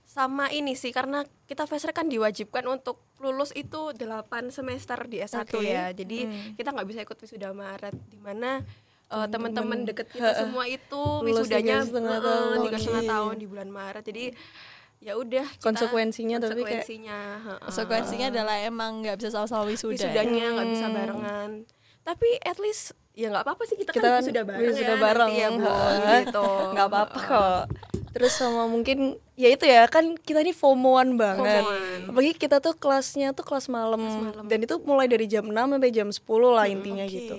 sama 0.09 0.49
ini 0.49 0.73
sih 0.73 0.89
karena 0.89 1.21
kita 1.45 1.69
track 1.69 1.93
kan 1.93 2.09
diwajibkan 2.09 2.65
untuk 2.65 2.97
lulus 3.21 3.53
itu 3.53 3.93
8 3.93 4.01
semester 4.49 4.97
di 5.05 5.21
S1 5.21 5.45
Oke. 5.45 5.61
ya 5.61 5.93
jadi 5.93 6.25
kita 6.57 6.73
nggak 6.73 6.87
bisa 6.87 6.99
ikut 7.05 7.13
wisuda 7.15 7.53
Maret 7.53 7.93
di 8.09 8.17
mana 8.17 8.65
eh, 9.05 9.27
teman-teman 9.29 9.85
deket 9.85 10.09
kita 10.09 10.33
semua 10.35 10.65
itu 10.65 11.01
wisudanya 11.21 11.79
tiga 11.79 11.85
setengah 11.85 12.17
tahun. 12.19 12.57
tiga 12.65 12.77
setengah 12.79 13.03
Oke. 13.05 13.11
tahun 13.13 13.33
di 13.37 13.45
bulan 13.45 13.69
Maret 13.69 14.03
jadi 14.03 14.23
ya 14.99 15.13
udah 15.13 15.45
Konsekuensinya 15.61 16.37
tapi 16.37 16.59
kayak- 16.59 16.83
konsekuensinya 16.83 17.17
heeh. 17.39 17.59
Konsekuensinya 17.63 18.27
adalah 18.33 18.55
emang 18.59 18.91
nggak 18.99 19.15
bisa 19.15 19.29
sama-sama 19.31 19.69
wisuda. 19.69 19.93
ya? 19.93 20.09
wisudanya 20.09 20.45
nggak 20.51 20.67
bisa 20.73 20.85
barengan 20.89 21.51
tapi 22.01 22.29
at 22.41 22.57
least 22.57 22.83
ya 23.13 23.29
nggak 23.29 23.45
apa-apa 23.45 23.63
sih 23.69 23.77
kita, 23.77 23.93
Kita 23.93 24.01
kan 24.01 24.11
kan 24.11 24.21
wisuda 24.25 24.41
bareng 24.41 24.65
wisuda 24.65 24.89
ya 24.89 24.97
bareng. 24.97 25.31
ya 25.31 25.47
bu 25.53 25.73
gitu 26.17 26.47
nggak 26.73 26.87
apa-apa 26.89 27.17
kok. 27.21 27.61
Terus 28.09 28.33
sama 28.33 28.65
mungkin 28.65 29.21
ya 29.39 29.47
itu 29.49 29.63
ya 29.63 29.87
kan 29.87 30.19
kita 30.19 30.43
ini 30.43 30.51
FOMOan 30.51 31.15
banget. 31.15 31.63
FOMOan. 31.63 32.11
Apalagi 32.11 32.33
kita 32.35 32.59
tuh 32.59 32.75
kelasnya 32.75 33.31
tuh 33.31 33.41
kelas 33.41 33.71
malam. 33.71 34.03
Dan 34.43 34.59
itu 34.59 34.75
mulai 34.83 35.07
dari 35.07 35.25
jam 35.25 35.47
6 35.47 35.55
sampai 35.55 35.89
jam 35.89 36.11
10 36.11 36.19
lah 36.51 36.67
intinya 36.67 37.01
Oke. 37.01 37.15
gitu. 37.15 37.35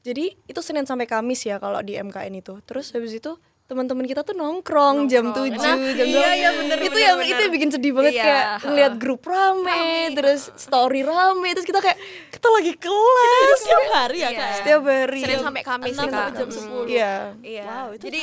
Jadi 0.00 0.24
itu 0.46 0.60
Senin 0.62 0.86
sampai 0.86 1.04
Kamis 1.04 1.42
ya 1.42 1.58
kalau 1.58 1.82
di 1.82 1.92
MKN 1.92 2.38
itu. 2.38 2.54
Terus 2.62 2.94
habis 2.94 3.12
itu 3.12 3.34
teman-teman 3.66 4.02
kita 4.02 4.26
tuh 4.26 4.34
nongkrong, 4.34 5.06
jam 5.06 5.30
7, 5.30 5.46
Nah, 5.46 5.62
jam 5.62 5.78
iya, 5.78 5.94
12. 5.94 6.10
iya, 6.34 6.50
bener, 6.50 6.76
itu 6.76 6.90
bener, 6.90 7.06
yang 7.06 7.16
bener. 7.16 7.30
itu 7.30 7.40
yang 7.40 7.52
bikin 7.54 7.70
sedih 7.70 7.92
banget 7.94 8.12
Iya, 8.12 8.24
kayak 8.26 8.46
ngeliat 8.66 8.92
grup 8.98 9.22
rame, 9.22 9.86
terus 10.10 10.50
story 10.58 11.06
rame, 11.06 11.54
terus 11.54 11.62
kita 11.62 11.78
kayak 11.78 11.94
kita 12.34 12.48
lagi 12.50 12.72
kelas. 12.74 13.58
Setiap 13.62 13.84
hari 13.94 14.18
ya 14.18 14.26
Iya. 14.26 14.30
kak? 14.34 14.42
ya? 14.42 14.56
Setiap 14.58 14.82
hari. 14.82 15.20
Senin 15.22 15.38
sampai 15.38 15.62
Kamis 15.62 15.86
sih 15.86 16.02
kak 16.02 16.10
sampai 16.10 16.34
jam 16.34 16.48
Mm. 16.50 16.56
10. 16.58 16.84
Iya. 16.90 17.14
Iya. 17.46 17.64
Wow, 17.64 17.86
itu 17.94 18.04
jadi 18.10 18.22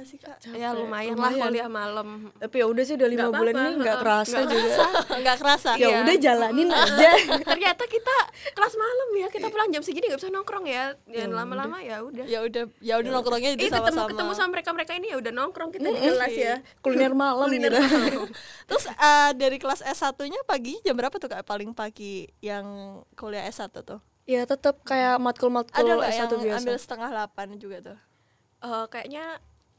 gak 0.00 0.06
sih 0.06 0.16
kak? 0.16 0.40
ya 0.50 0.72
lumayan, 0.72 1.12
lah 1.12 1.28
kuliah 1.28 1.68
malam. 1.68 2.32
Tapi 2.34 2.56
ya 2.56 2.66
udah 2.66 2.80
sih 2.80 2.94
udah 2.94 3.04
lima 3.06 3.28
bulan 3.28 3.52
ini 3.54 3.70
nggak 3.78 3.98
kerasa 3.98 4.36
nggak 4.38 4.48
juga. 4.50 4.84
Nggak 5.14 5.36
kerasa. 5.36 5.70
Ya 5.72 5.84
Iya. 5.84 5.96
udah 6.00 6.16
jalanin 6.16 6.68
aja. 6.68 7.10
Ternyata 7.52 7.84
kita 7.84 8.16
kelas 8.50 8.74
malam 8.74 9.08
ya, 9.14 9.28
kita 9.28 9.46
pulang 9.46 9.68
jam 9.68 9.82
segini 9.82 10.08
nggak 10.08 10.16
bisa 10.16 10.30
nongkrong 10.30 10.64
ya. 10.64 10.84
Dan 11.04 11.30
lama-lama 11.30 11.76
ya 11.78 12.00
udah. 12.00 12.24
Ya 12.24 12.40
udah, 12.40 12.64
ya 12.78 12.94
udah 12.96 13.10
nongkrongnya 13.12 13.50
Eh 13.50 13.56
itu 13.58 13.68
ketemu 13.68 13.76
sama-sama. 13.84 14.08
ketemu 14.08 14.32
sama 14.32 14.48
mereka-mereka 14.50 14.92
ini 14.94 15.06
ya 15.06 15.16
udah 15.18 15.32
nongkrong 15.34 15.70
kita 15.70 15.86
di 15.86 16.00
kelas 16.00 16.34
ya. 16.34 16.54
Kuliner 16.80 17.12
malam 17.12 17.46
gitu. 17.46 17.68
Terus 18.68 18.84
eh, 18.88 19.30
dari 19.34 19.56
kelas 19.56 19.84
S1-nya 19.84 20.40
pagi 20.42 20.80
jam 20.80 20.96
berapa 20.96 21.12
tuh 21.12 21.28
kak? 21.28 21.44
Paling 21.44 21.70
pagi 21.70 22.24
yang 22.40 22.64
kuliah 23.12 23.44
S1 23.44 23.68
tuh? 23.76 24.00
Ya 24.24 24.46
tetap 24.46 24.80
kayak 24.80 25.18
matkul-matkul 25.18 25.76
Ada 25.76 25.92
nggak 25.92 26.08
yang 26.08 26.24
S1 26.24 26.32
biasa. 26.38 26.58
ambil 26.58 26.76
setengah 26.78 27.08
delapan 27.10 27.46
juga 27.54 27.76
tuh? 27.82 27.98
Eh, 28.60 28.84
kayaknya 28.86 29.24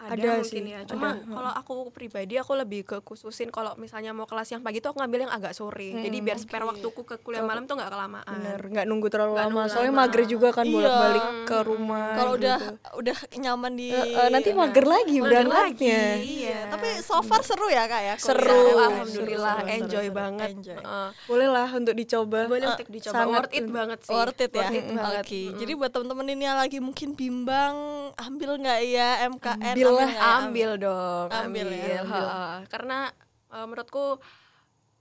ada, 0.03 0.11
Ada 0.11 0.29
mungkin 0.35 0.49
sih, 0.59 0.61
ya. 0.67 0.79
ada. 0.79 0.89
Cuma 0.89 1.07
kalau 1.13 1.51
aku 1.53 1.71
pribadi 1.89 2.33
aku 2.35 2.53
lebih 2.53 2.81
ke 2.83 2.97
khususin 2.99 3.47
kalau 3.47 3.73
misalnya 3.75 4.11
mau 4.11 4.25
kelas 4.25 4.49
yang 4.49 4.59
pagi 4.59 4.77
tuh 4.77 4.89
aku 4.89 4.99
ngambil 4.99 5.19
yang 5.23 5.31
agak 5.31 5.51
sore. 5.51 5.93
Jadi 5.95 6.17
biar 6.19 6.35
spare 6.35 6.63
waktuku 6.63 7.01
ke 7.03 7.15
kuliah 7.17 7.41
malam 7.41 7.63
tuh 7.63 7.75
nggak 7.75 7.87
kelamaan. 7.87 8.25
Bener, 8.27 8.59
nggak 8.63 8.85
nunggu 8.85 9.07
terlalu 9.07 9.31
Nggak 9.31 9.45
lama. 9.45 9.53
nunggu 9.59 9.71
Soalnya 9.71 9.93
lama. 9.93 10.01
mager 10.03 10.21
juga 10.25 10.47
kan 10.49 10.63
Iya. 10.63 10.73
bolak-balik 10.73 11.25
ke 11.43 11.57
rumah. 11.61 12.07
Kalau 12.13 12.31
udah 12.33 12.57
gitu. 12.57 12.97
udah 12.97 13.17
nyaman 13.37 13.71
di 13.73 13.87
Eh, 13.87 14.05
eh, 14.15 14.29
nanti 14.29 14.49
mager 14.51 14.85
lagi 14.85 15.15
Mager 15.15 15.25
berangkatnya. 15.45 16.01
lagi. 16.17 16.33
Iya, 16.41 16.57
tapi 16.67 16.87
so 16.99 17.21
far 17.21 17.41
seru 17.41 17.67
ya 17.67 17.83
kak 17.85 18.01
ya? 18.01 18.15
Seru. 18.17 18.41
kuliah. 18.41 18.41
Seru, 18.41 18.69
Seru, 18.71 18.79
alhamdulillah 18.81 19.53
seru, 19.53 19.63
seru, 19.63 19.77
enjoy 19.77 20.05
seru. 20.05 20.15
banget. 20.15 20.49
Enjoy. 20.51 20.77
Heeh. 20.77 21.07
Boleh 21.25 21.47
lah 21.47 21.69
untuk 21.71 21.93
dicoba. 21.93 22.39
boleh 22.43 22.67
untuk 22.67 22.89
dicoba 22.89 23.13
sangat 23.13 23.33
worth 23.37 23.53
it 23.53 23.65
banget 23.67 23.99
sih 24.01 24.11
Worth 24.11 24.39
it 24.39 24.51
ya. 24.51 24.59
Worth 24.61 24.73
it 24.73 24.85
banget. 24.91 25.23
Oke. 25.23 25.41
Jadi 25.55 25.71
buat 25.73 25.91
temen-temen 25.91 26.25
ini 26.29 26.43
yang 26.43 26.57
lagi 26.57 26.77
mungkin 26.77 27.09
bimbang, 27.11 27.75
ambil 28.17 28.49
nggak 28.57 28.79
ya 28.83 29.09
MKN? 29.27 29.73
Ambil 29.73 29.89
lah. 29.93 30.01
nggak 30.01 30.13
ya? 30.13 30.31
ambil 30.39 30.69
dong 30.77 31.27
Ambil 31.27 31.65
ambil, 31.65 31.67
ya, 31.69 31.99
ambil. 31.99 32.23
Heeh. 32.23 32.55
karena 32.67 32.97
eh, 33.49 33.65
menurutku 33.65 34.05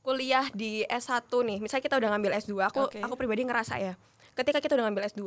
kuliah 0.00 0.46
di 0.50 0.82
S1 0.82 1.28
nih 1.28 1.58
misalnya 1.58 1.84
kita 1.84 1.96
udah 1.96 2.08
ngambil 2.10 2.32
S2 2.34 2.52
aku 2.64 2.80
Oke. 2.86 2.98
aku 2.98 3.14
pribadi 3.14 3.42
ngerasa 3.42 3.76
ya 3.76 3.94
ketika 4.32 4.58
kita 4.58 4.72
udah 4.74 4.88
ngambil 4.88 5.04
S2 5.06 5.20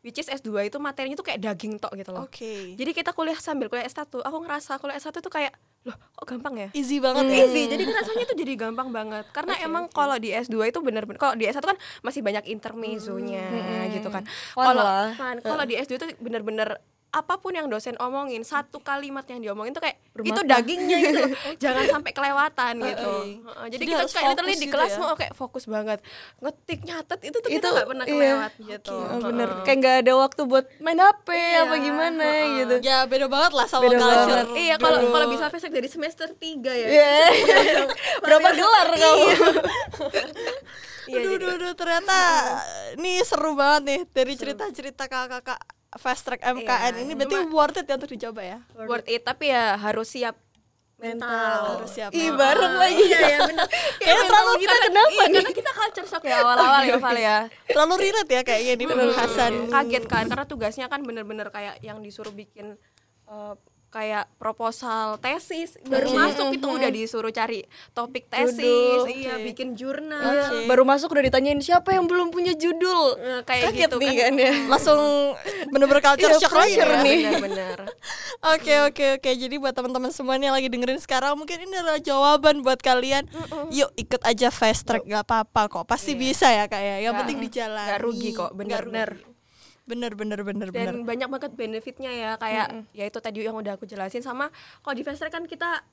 which 0.00 0.16
is 0.16 0.28
S2 0.30 0.48
itu 0.64 0.78
materinya 0.78 1.12
tuh 1.14 1.22
kayak 1.22 1.40
daging 1.40 1.76
tok 1.76 1.92
gitu 1.92 2.10
loh 2.10 2.24
Oke. 2.24 2.72
jadi 2.72 2.90
kita 2.90 3.12
kuliah 3.12 3.36
sambil 3.36 3.68
kuliah 3.68 3.84
S1 3.84 4.08
aku 4.08 4.36
ngerasa 4.38 4.76
kuliah 4.78 4.96
S1 4.96 5.12
tuh 5.14 5.28
kayak 5.28 5.52
loh 5.84 5.92
kok 5.92 6.24
gampang 6.26 6.56
ya 6.56 6.68
Easy 6.72 6.96
banget 6.96 7.28
ya. 7.28 7.44
easy 7.44 7.68
jadi 7.68 7.84
rasanya 7.84 8.24
tuh 8.24 8.36
jadi 8.38 8.52
gampang 8.56 8.88
banget 8.88 9.28
karena 9.30 9.60
emang 9.60 9.84
kalau 9.86 10.16
di 10.16 10.32
S2 10.32 10.56
itu 10.66 10.80
bener-bener 10.80 11.20
kalau 11.20 11.36
di 11.36 11.44
S1 11.44 11.60
kan 11.60 11.76
masih 12.00 12.24
banyak 12.24 12.48
intermezzonya 12.48 13.44
gitu 13.92 14.08
kan 14.08 14.24
Fun 14.56 14.64
kalau 14.64 14.80
lah. 14.80 15.12
fun. 15.12 15.36
kalau 15.38 15.64
di 15.64 15.76
S2 15.76 15.92
itu 15.94 16.06
bener-bener 16.18 16.80
apa 17.14 17.38
pun 17.38 17.54
yang 17.54 17.70
dosen 17.70 17.94
omongin 18.02 18.42
satu 18.42 18.82
kalimat 18.82 19.22
yang 19.30 19.38
diomongin 19.38 19.70
tuh 19.70 19.78
kayak 19.78 20.02
itu 20.18 20.40
dagingnya 20.42 20.98
gitu 20.98 21.22
jangan 21.62 21.86
sampai 21.86 22.10
kelewatan 22.10 22.74
gitu. 22.82 23.12
Heeh, 23.14 23.66
jadi, 23.70 23.74
Jadi 23.78 23.84
kita 23.86 23.98
harus 24.02 24.12
kayak 24.12 24.28
literally 24.34 24.50
fokus 24.50 24.58
di 24.58 24.66
gitu 24.66 24.74
kelas 24.74 24.90
ya? 24.90 24.98
mau 24.98 25.14
kayak 25.14 25.34
fokus 25.34 25.64
banget. 25.64 25.98
Ngetik 26.42 26.80
nyatet 26.82 27.20
itu 27.22 27.36
tuh 27.38 27.50
kita 27.54 27.62
Itu, 27.62 27.68
nggak 27.70 27.86
pernah 27.86 28.04
iya. 28.04 28.14
kelewat 28.18 28.52
gitu. 28.58 28.96
Oh, 28.98 29.18
bener. 29.22 29.48
Kayak 29.62 29.78
nggak 29.78 29.96
ada 30.02 30.12
waktu 30.18 30.42
buat 30.42 30.64
main 30.82 30.98
HP 30.98 31.28
apa 31.62 31.74
gimana 31.78 32.26
gitu. 32.58 32.74
Ya 32.82 32.98
beda 33.06 33.26
banget 33.30 33.52
lah 33.54 33.66
sama 33.70 33.82
Beda 33.86 33.96
culture. 33.96 34.26
banget. 34.42 34.46
iya 34.58 34.74
kalau 34.74 34.98
kalau 35.06 35.26
bisa 35.30 35.44
fashion 35.48 35.70
dari 35.70 35.86
semester 35.86 36.26
3 36.34 36.42
ya. 36.66 36.86
Iya. 36.94 37.14
Berapa 38.18 38.48
gelar 38.50 38.88
kamu? 38.90 39.26
Iya, 41.04 41.20
Aduh, 41.20 41.36
aduh, 41.36 41.50
aduh, 41.52 41.72
ternyata 41.76 42.16
nih 42.96 43.20
seru 43.22 43.52
banget 43.52 43.82
nih 43.84 44.00
dari 44.08 44.32
cerita-cerita 44.34 45.04
kakak-kakak 45.04 45.60
fast 45.96 46.22
track 46.22 46.40
MKN 46.40 46.62
Iya, 46.92 47.00
ini 47.00 47.12
berarti 47.14 47.36
cuma- 47.36 47.52
worth 47.52 47.76
it 47.76 47.86
ya 47.86 47.94
untuk 47.94 48.10
dicoba 48.10 48.42
ya. 48.42 48.58
worth 48.80 49.06
it 49.06 49.22
tapi 49.22 49.44
ya 49.46 49.74
harus 49.76 50.06
siap 50.06 50.36
mental, 50.96 51.60
Harus 51.76 51.90
siap 51.90 52.10
Ih 52.10 52.30
mental. 52.30 52.38
bareng 52.38 52.74
lagi. 52.76 53.02
iya 53.04 53.18
ya 53.20 53.38
benar 53.44 53.66
Kayak 54.00 54.20
terlalu 54.22 54.52
kita 54.56 54.76
kenapa 54.80 55.10
iya, 55.10 55.24
nih? 55.24 55.34
karena 55.36 55.52
kita 55.52 55.70
culture 55.74 56.06
shock 56.06 56.24
ya 56.24 56.36
awal-awal 56.38 56.82
ya 56.82 56.96
Val 56.96 57.16
ya 57.18 57.36
Terlalu 57.66 57.94
relate 58.00 58.30
ya 58.30 58.42
kayaknya 58.42 58.74
di 58.74 58.84
pembahasan. 58.86 59.52
kaget 59.68 60.04
kan 60.06 60.24
karena 60.24 60.44
tugasnya 60.44 60.86
kan 60.86 61.00
bener-bener 61.00 61.48
kayak 61.48 61.78
yang 61.80 61.98
disuruh 61.98 62.30
bikin 62.30 62.78
eh, 63.26 63.54
kayak 63.94 64.26
proposal 64.34 65.14
tesis 65.16 65.78
baru 65.80 66.08
Oke. 66.08 66.18
masuk 66.18 66.46
itu 66.52 66.66
udah 66.66 66.90
disuruh 66.90 67.30
cari 67.30 67.62
topik 67.94 68.26
tesis 68.26 68.58
Judul. 68.58 69.06
iya 69.08 69.38
Oke. 69.38 69.46
bikin 69.46 69.68
jurnal 69.72 70.50
Oke. 70.50 70.66
Baru 70.66 70.82
masuk 70.82 71.08
udah 71.08 71.24
ditanyain 71.24 71.56
siapa 71.58 71.94
yang 71.94 72.04
belum 72.04 72.28
punya 72.28 72.50
judul. 72.52 73.14
Nah, 73.14 73.40
kayak 73.42 73.70
Kaget 73.70 73.80
gitu 73.86 73.96
nih 73.96 74.10
kan 74.10 74.18
kan 74.18 74.34
ya. 74.36 74.52
langsung 74.72 75.00
bener-bener 75.70 76.02
culture 76.02 76.26
Iya, 76.28 76.40
shock 76.40 76.50
pressure 76.50 76.90
ya. 76.90 77.00
nih. 77.00 77.18
Oke 78.46 78.74
oke 78.82 79.06
oke 79.16 79.30
jadi 79.32 79.56
buat 79.56 79.72
teman-teman 79.72 80.10
semua 80.10 80.34
nih 80.34 80.46
yang 80.46 80.54
lagi 80.54 80.68
dengerin 80.68 80.98
sekarang 80.98 81.32
mungkin 81.34 81.56
ini 81.60 81.74
adalah 81.74 81.96
jawaban 81.98 82.60
buat 82.60 82.76
kalian. 82.78 83.24
Yuk 83.70 83.94
ikut 83.94 84.20
aja 84.20 84.50
fast 84.50 84.84
track 84.84 85.00
gak 85.02 85.22
apa-apa 85.22 85.70
kok 85.70 85.86
pasti 85.86 86.12
bisa 86.12 86.48
ya 86.48 86.66
kak 86.66 86.76
ya. 86.76 86.96
Yang 86.98 87.04
Nggak- 87.06 87.20
penting 87.20 87.38
dijalani. 87.40 87.86
nggak 87.86 88.00
rugi 88.02 88.30
kok, 88.32 88.50
bener-bener. 88.52 89.33
Bener 89.84 90.16
bener 90.16 90.40
bener 90.40 90.72
bener. 90.72 90.96
dan 90.96 91.04
banyak 91.04 91.28
banget 91.28 91.52
benefitnya 91.52 92.08
ya 92.08 92.30
kayak 92.40 92.88
ya 92.96 93.04
itu 93.04 93.18
tadi 93.20 93.44
yang 93.44 93.52
udah 93.52 93.76
aku 93.76 93.84
jelasin 93.84 94.24
sama 94.24 94.48
kalau 94.80 94.96
di 94.96 95.04
track 95.04 95.28
kan 95.28 95.44
kita 95.44 95.84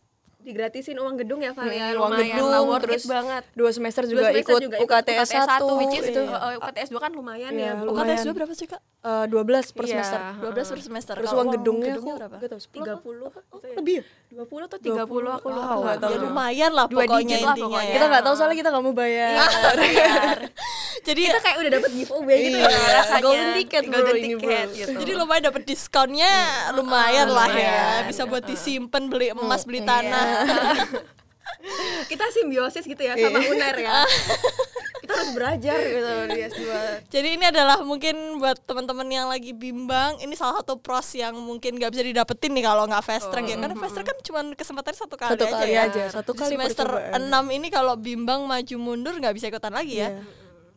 digratisin 0.42 0.96
uang 0.96 1.16
gedung 1.18 1.40
ya 1.40 1.52
Val 1.52 1.66
ya 1.66 1.92
Hmm, 1.92 2.02
uang 2.02 2.12
gedung, 2.16 2.48
lah, 2.48 2.62
worth 2.62 2.84
terus 2.84 3.02
it 3.02 3.08
banget 3.08 3.44
Dua 3.52 3.70
semester 3.70 4.04
Dua 4.04 4.12
juga 4.12 4.22
semester 4.28 4.42
ikut 4.44 4.62
juga 4.62 4.78
UKTS 4.80 5.30
1 5.32 5.80
which 5.80 5.96
is 5.96 6.06
itu. 6.08 6.22
uh, 6.24 6.58
UKTS 6.58 6.90
2 6.90 6.98
kan 6.98 7.12
lumayan 7.12 7.52
Iya, 7.52 7.66
ya 7.68 7.72
lumayan. 7.80 8.10
UKTS 8.10 8.22
2 8.24 8.34
berapa 8.34 8.54
sih 8.54 8.68
kak? 8.68 8.82
Eh, 9.02 9.26
12 9.28 9.38
per 9.72 9.84
Iya. 9.84 9.92
semester. 9.96 10.20
12 10.44 10.68
per 10.68 10.80
semester. 10.80 11.14
Terus 11.16 11.32
uang 11.32 11.50
gedungnya, 11.52 11.88
gedungnya 11.92 12.16
berapa? 12.20 12.36
nggak 12.38 12.50
tahu, 12.50 12.62
10 12.62 12.76
tiga 12.76 12.94
puluh 12.98 13.30
Lebih 13.72 13.96
ya? 13.98 14.04
dua 14.32 14.46
puluh 14.46 14.64
atau 14.64 14.78
tiga 14.78 15.04
puluh 15.04 15.28
aku 15.30 15.48
lupa 15.48 15.76
Wow, 15.76 15.96
tahu 15.98 16.12
ya 16.12 16.20
lumayan 16.22 16.72
lah 16.72 16.86
Dua 16.86 17.02
pokoknya 17.02 17.20
digit 17.30 17.40
lah 17.42 17.52
intinya 17.52 17.68
pokoknya. 17.68 17.84
ya. 17.84 17.94
Kita 17.94 18.06
nggak 18.08 18.24
tahu 18.24 18.34
soalnya 18.34 18.58
kita 18.58 18.70
nggak 18.70 18.84
mau 18.84 18.94
bayar. 18.94 19.32
Bayar. 19.74 20.38
Jadi 21.08 21.22
kita 21.24 21.40
kayak 21.40 21.58
udah 21.58 21.72
dapet 21.74 21.92
giveaway 21.92 22.38
gitu 22.40 22.58
Iya. 22.58 22.70
ya 22.70 22.90
rasanya 22.96 23.22
Golden 23.22 23.50
ticket, 23.56 23.84
bro, 23.84 23.96
golden 23.98 24.16
ticket 24.22 24.68
gitu 24.72 24.92
jadi 24.94 25.12
lumayan 25.16 25.44
dapat 25.44 25.62
diskonnya 25.64 26.34
lumayan 26.72 27.28
lah 27.28 27.50
ya. 27.50 27.80
Bisa 28.06 28.22
buat 28.24 28.44
disimpan 28.44 29.04
beli 29.08 29.28
emas, 29.32 29.66
beli 29.66 29.82
Iya. 29.82 29.90
tanah. 29.90 30.31
kita 32.12 32.26
simbiosis 32.34 32.86
gitu 32.86 33.02
ya 33.02 33.14
sama 33.14 33.40
uner 33.40 33.76
ya 33.78 34.02
kita 35.02 35.14
harus 35.18 35.32
belajar 35.34 35.78
gitu 35.82 36.12
di 36.30 36.40
S2 36.46 36.64
Jadi 37.10 37.28
ini 37.36 37.46
adalah 37.50 37.82
mungkin 37.82 38.38
buat 38.38 38.62
teman-teman 38.64 39.04
yang 39.10 39.28
lagi 39.28 39.52
bimbang, 39.52 40.22
ini 40.22 40.38
salah 40.38 40.62
satu 40.62 40.78
pros 40.78 41.18
yang 41.18 41.34
mungkin 41.36 41.76
nggak 41.76 41.92
bisa 41.92 42.06
didapetin 42.06 42.54
nih 42.54 42.64
kalau 42.64 42.86
nggak 42.86 43.02
fast 43.04 43.28
track 43.34 43.50
ya. 43.50 43.58
Karena 43.58 43.76
fast 43.76 43.98
track 43.98 44.08
kan 44.08 44.18
cuma 44.22 44.40
kesempatan 44.54 44.94
satu 44.94 45.16
kali 45.18 45.34
Satu 45.36 45.46
aja 45.50 45.54
kali 45.58 45.74
ya. 45.74 45.82
aja, 45.90 46.04
satu 46.14 46.32
kali 46.38 46.54
semester 46.54 46.86
percobaan. 46.88 47.50
6 47.50 47.58
ini 47.58 47.68
kalau 47.74 47.94
bimbang 47.98 48.46
maju 48.46 48.76
mundur 48.78 49.18
nggak 49.18 49.34
bisa 49.36 49.50
ikutan 49.50 49.74
lagi 49.74 50.00
ya. 50.00 50.10
Iya. 50.16 50.22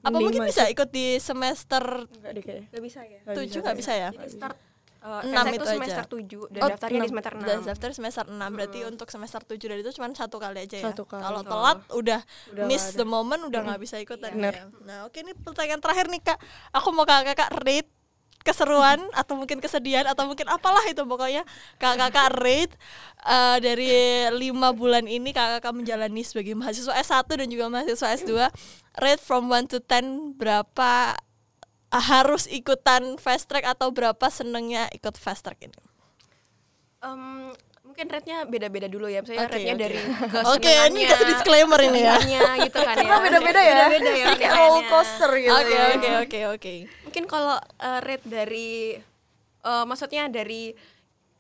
Apa 0.05 0.09
Mending 0.09 0.25
mungkin 0.25 0.41
bisa 0.49 0.63
ikut 0.69 0.89
di 0.89 1.07
semester 1.17 1.85
nggak 2.09 2.83
bisa 2.83 3.01
ya 3.05 3.19
Nggak 3.25 3.37
7 3.41 3.45
bisa, 3.45 3.59
nggak 3.61 3.77
bisa 3.79 3.93
ya? 3.93 4.09
jadi 4.13 4.29
start 4.33 4.57
uh, 5.05 5.21
Enam 5.23 5.45
itu 5.53 5.63
aja. 5.63 5.77
semester 5.77 6.05
7 6.09 6.49
dan 6.49 6.61
Oh, 6.61 6.69
daftarnya 6.73 6.97
di 6.97 7.01
enam. 7.01 7.13
semester 7.13 7.33
6 7.35 7.45
Dan 7.45 7.59
daftar 7.63 7.91
semester 7.93 8.25
6 8.27 8.41
berarti 8.51 8.79
untuk 8.83 9.09
semester 9.09 9.41
7 9.45 9.61
dari 9.69 9.81
itu 9.81 9.93
cuma 9.93 10.09
satu 10.11 10.37
kali 10.39 10.59
aja 10.65 10.77
ya. 10.81 10.85
Satu 10.91 11.05
kali. 11.05 11.21
Kalau 11.21 11.43
telat 11.43 11.79
udah, 11.93 12.21
Udah 12.51 12.65
miss 12.65 12.97
the 12.97 13.05
moment 13.05 13.45
udah 13.45 13.61
nggak 13.63 13.81
bisa 13.81 13.97
ikutan 13.97 14.33
Bener. 14.33 14.55
ya. 14.55 14.65
Nah, 14.83 14.99
oke 15.05 15.21
ini 15.21 15.37
pertanyaan 15.37 15.79
terakhir 15.79 16.09
nih 16.09 16.23
Kak. 16.25 16.39
Aku 16.73 16.89
mau 16.91 17.05
kakak-kakak 17.05 17.53
rate 17.61 17.91
keseruan 18.41 19.01
atau 19.21 19.35
mungkin 19.35 19.57
kesedihan 19.57 20.05
atau 20.05 20.25
mungkin 20.25 20.45
apalah 20.47 20.85
itu 20.85 21.01
pokoknya 21.01 21.49
kakak-kakak 21.77 22.29
rate 22.37 22.75
eh, 23.25 23.57
dari 23.59 23.89
lima 24.33 24.73
bulan 24.73 25.05
ini 25.05 25.33
kakak-kakak 25.33 25.73
menjalani 25.73 26.21
sebagai 26.21 26.53
mahasiswa 26.53 26.93
S1 26.95 27.25
dan 27.25 27.49
juga 27.49 27.73
mahasiswa 27.73 28.09
S2 28.21 28.33
rate 28.95 29.23
from 29.25 29.49
1 29.49 29.65
to 29.67 29.81
10 29.81 30.37
berapa 30.37 31.17
harus 31.97 32.47
ikutan 32.47 33.15
fast 33.17 33.47
track 33.47 33.65
atau 33.65 33.89
berapa 33.89 34.27
senengnya 34.27 34.87
ikut 34.91 35.15
fast 35.15 35.43
track 35.43 35.63
ini 35.63 35.79
Em, 36.99 37.53
mungkin 37.85 38.07
rate-nya 38.09 38.43
beda-beda 38.45 38.89
dulu 38.89 39.05
ya 39.07 39.21
misalnya 39.21 39.45
Oke, 39.45 39.53
rate-nya 39.55 39.75
oke. 39.75 39.83
dari 39.83 39.97
Oke, 40.57 40.71
ini 40.89 41.01
kasih 41.05 41.27
disclaimer 41.29 41.81
ini 41.83 42.01
ya. 42.01 42.17
gitu 42.59 42.79
kan 42.79 42.97
Karena 42.97 43.13
ya 43.13 43.21
beda-beda 43.21 43.61
ya. 43.61 43.75
beda-beda 43.85 44.11
ya 44.11 44.27
Kayak 44.35 44.53
roller 44.57 44.85
coaster 44.89 45.31
gitu. 45.37 45.53
Oke 45.53 45.69
ya. 45.71 45.85
oke 45.93 46.09
oke 46.19 46.39
oke. 46.57 46.75
mungkin 47.05 47.25
kalau 47.27 47.55
eh, 47.61 48.01
rate 48.01 48.25
dari 48.25 48.69
eh, 49.61 49.85
maksudnya 49.85 50.27
dari 50.27 50.73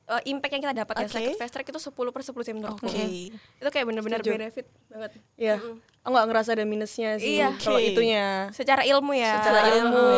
eh, 0.05 0.23
impact 0.27 0.53
yang 0.53 0.63
kita 0.63 0.75
dapat 0.77 0.95
ya 0.95 1.01
Oke. 1.01 1.09
setelah 1.09 1.25
ikut 1.27 1.41
fast 1.41 1.53
track 1.57 1.67
itu 1.67 1.81
10 1.81 2.13
per 2.13 2.23
10 2.23 2.37
sih 2.43 2.55
menurutku 2.55 2.87
Oke. 2.87 3.05
itu 3.33 3.69
kayak 3.73 3.87
bener-bener 3.89 4.21
Setuju. 4.21 4.33
benefit 4.37 4.67
banget 4.87 5.11
Iya. 5.35 5.57
Aku 6.05 6.13
nggak 6.13 6.29
ngerasa 6.29 6.51
ada 6.53 6.65
minusnya 6.65 7.17
sih. 7.17 7.41
Iya. 7.41 7.57
Kalau 7.57 7.77
Oke. 7.77 7.91
itunya. 7.91 8.53
secara 8.53 8.85
ilmu 8.85 9.13
ya 9.13 9.41
Secara 9.41 9.61
ilmu. 9.75 10.09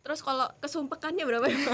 Terus 0.00 0.22
kalau 0.22 0.46
kesumpekannya 0.56 1.20
berapa 1.20 1.42
ya 1.50 1.58
10 1.58 1.66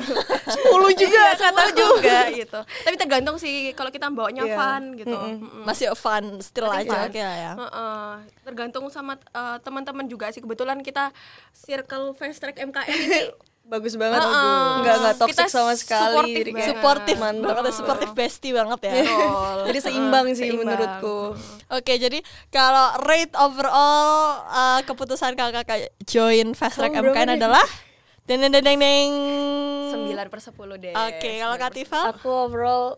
juga, 0.96 1.20
nggak 1.36 1.52
tahu 1.52 1.70
juga 1.76 2.18
gitu 2.32 2.60
tapi 2.64 2.96
tergantung 2.96 3.36
sih 3.36 3.70
kalau 3.72 3.92
kita 3.92 4.08
bawanya 4.08 4.42
Iya. 4.42 4.56
fun 4.56 4.82
gitu 4.96 5.12
Mm-mm. 5.12 5.62
Masih 5.62 5.92
fun 5.92 6.40
still 6.40 6.64
Masih 6.64 6.88
aja 6.88 6.96
fun. 6.96 7.06
oke 7.06 7.20
lah 7.20 7.36
ya. 7.36 7.52
Heeh. 7.54 8.08
tergantung 8.42 8.84
sama 8.88 9.20
eh, 9.20 9.56
teman-teman 9.60 10.08
juga 10.08 10.32
sih 10.32 10.40
kebetulan 10.40 10.80
kita 10.80 11.12
circle 11.52 12.10
fast 12.12 12.40
track 12.40 12.56
MKN 12.56 12.88
ini 12.88 13.20
Bagus 13.62 13.94
banget. 13.94 14.20
Heeh. 14.20 14.68
Nggak 14.82 14.96
nggak 14.98 15.14
toxic 15.16 15.34
Kita 15.38 15.44
sama 15.48 15.72
sekali. 15.72 16.04
supportive 16.04 16.46
Jadi. 16.52 16.66
Suportif 16.66 17.16
Mantap. 17.16 17.46
banget, 17.46 17.64
ya, 17.64 17.72
suportif 17.72 18.10
bestie 18.12 18.52
banget 18.52 18.80
ya. 18.82 18.92
Betul. 18.98 19.56
Jadi 19.64 19.78
seimbang 19.80 20.26
sih 20.28 20.36
Seimbang. 20.44 20.58
menurutku. 20.68 21.16
Oke, 21.70 21.92
jadi 21.96 22.18
kalau 22.48 22.86
rate 23.00 23.32
overall 23.34 24.04
uh, 24.44 24.80
keputusan 24.82 25.32
kakak 25.32 25.64
join 26.04 26.52
fast 26.52 26.76
track 26.76 26.92
berapa 26.92 27.14
MKN 27.14 27.30
adalah 27.36 27.64
deng 28.22 28.40
deng 28.40 28.52
deng 28.52 28.66
deng. 28.66 29.10
9 29.92 30.12
per 30.28 30.40
10 30.40 30.52
deh 30.78 30.92
Oke, 30.92 31.30
kalau 31.38 31.56
Kak 31.56 31.72
Tifa? 31.72 32.00
Aku 32.12 32.28
overall 32.28 32.96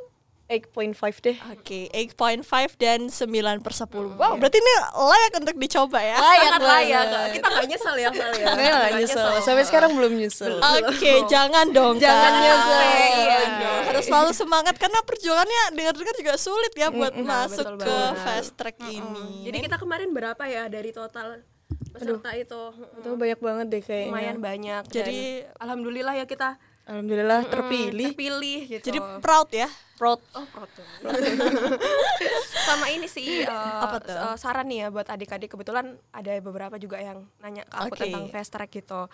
8.5 0.57 0.95
deh. 1.21 1.37
Oke, 1.51 1.81
8.5 1.89 2.45
dan 2.75 3.07
9 3.07 3.27
per 3.59 3.73
10 3.73 4.15
Wow, 4.15 4.37
berarti 4.37 4.57
ini 4.57 4.75
layak 4.93 5.33
untuk 5.37 5.57
dicoba 5.57 5.99
ya 5.99 6.17
Layak 6.17 6.43
Sangat 6.45 6.61
layak 6.63 7.05
banget. 7.05 7.31
kita 7.33 7.47
nggak 7.49 7.67
nyesel 7.67 7.95
ya 7.97 8.09
Val 8.09 8.33
ya 8.33 8.47
Kayaknya 8.47 8.73
nggak 8.73 8.93
nyesel. 8.97 9.27
Sampai 9.41 9.65
sekarang 9.65 9.91
belum 9.93 10.13
nyesel. 10.15 10.55
Oke, 10.57 11.13
jangan 11.27 11.67
dong 11.69 11.97
Jangan 11.97 12.31
Kak. 12.31 12.41
nyesel. 12.41 12.81
Iya, 13.15 13.39
dong. 13.57 13.83
Harus 13.87 14.05
selalu 14.05 14.31
semangat 14.33 14.75
karena 14.77 14.99
perjuangannya 15.01 15.63
dengar-dengar 15.73 16.15
juga 16.15 16.35
sulit 16.37 16.73
ya 16.73 16.89
buat 16.89 17.15
masuk 17.17 17.67
betul 17.75 17.79
ke 17.81 17.91
banget. 17.91 18.21
fast 18.21 18.51
track 18.55 18.77
ini. 18.83 19.45
jadi 19.45 19.59
kita 19.61 19.77
kemarin 19.77 20.11
berapa 20.11 20.43
ya 20.45 20.67
dari 20.67 20.91
total 20.91 21.43
peserta 21.89 22.31
itu 22.33 22.63
Itu 22.97 23.15
banyak 23.15 23.39
banget 23.39 23.67
deh 23.69 23.81
kayaknya. 23.81 24.11
lumayan 24.11 24.39
banyak 24.39 24.83
Jadi- 24.89 25.45
Dan 25.45 25.55
alhamdulillah 25.61 26.15
ya 26.15 26.25
kita 26.25 26.59
Alhamdulillah 26.85 27.41
terpilih. 27.45 28.13
terpilih 28.13 28.61
gitu 28.69 28.85
Jadi 28.85 28.99
proud 29.19 29.49
ya. 29.51 29.69
Proud. 29.95 30.21
Oh, 30.33 30.45
proud. 30.45 30.69
Sama 32.67 32.87
ini 32.89 33.07
sih 33.07 33.41
eh, 33.47 33.79
Apa 33.81 33.99
tuh? 33.99 34.13
eh, 34.13 34.37
saran 34.37 34.67
nih 34.67 34.79
ya 34.79 34.89
buat 34.89 35.07
adik-adik 35.07 35.49
kebetulan 35.49 35.97
ada 36.11 36.33
beberapa 36.39 36.77
juga 36.77 36.99
yang 36.99 37.25
nanya 37.39 37.65
ke 37.65 37.77
aku 37.79 37.95
Oke. 37.95 38.01
tentang 38.05 38.27
fast 38.29 38.51
track 38.51 38.71
gitu. 38.71 39.07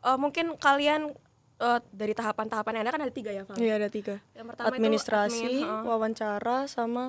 Eh, 0.00 0.16
mungkin 0.16 0.56
kalian 0.56 1.12
eh, 1.58 1.80
dari 1.90 2.12
tahapan-tahapan 2.12 2.72
yang 2.74 2.82
ada 2.82 2.92
kan 2.92 3.02
ada 3.02 3.12
tiga 3.12 3.30
ya, 3.30 3.42
Val? 3.42 3.56
Iya 3.56 3.74
ada 3.76 3.88
tiga. 3.88 4.16
Yang 4.32 4.46
pertama 4.48 4.66
itu 4.66 4.76
Administrasi, 4.78 5.36
admin, 5.42 5.62
heeh. 5.62 5.82
wawancara, 5.84 6.58
sama 6.66 7.04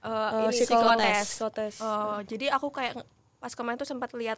Eh, 0.00 0.08
eh, 0.08 0.40
ini 0.42 0.52
psikotes. 0.54 0.68
psikotes. 0.68 1.24
Psikotes. 1.26 1.76
Eh, 1.80 2.18
jadi 2.28 2.46
aku 2.52 2.68
kayak 2.68 3.00
pas 3.38 3.52
kemarin 3.52 3.76
tuh 3.76 3.84
sempat 3.84 4.12
lihat 4.12 4.36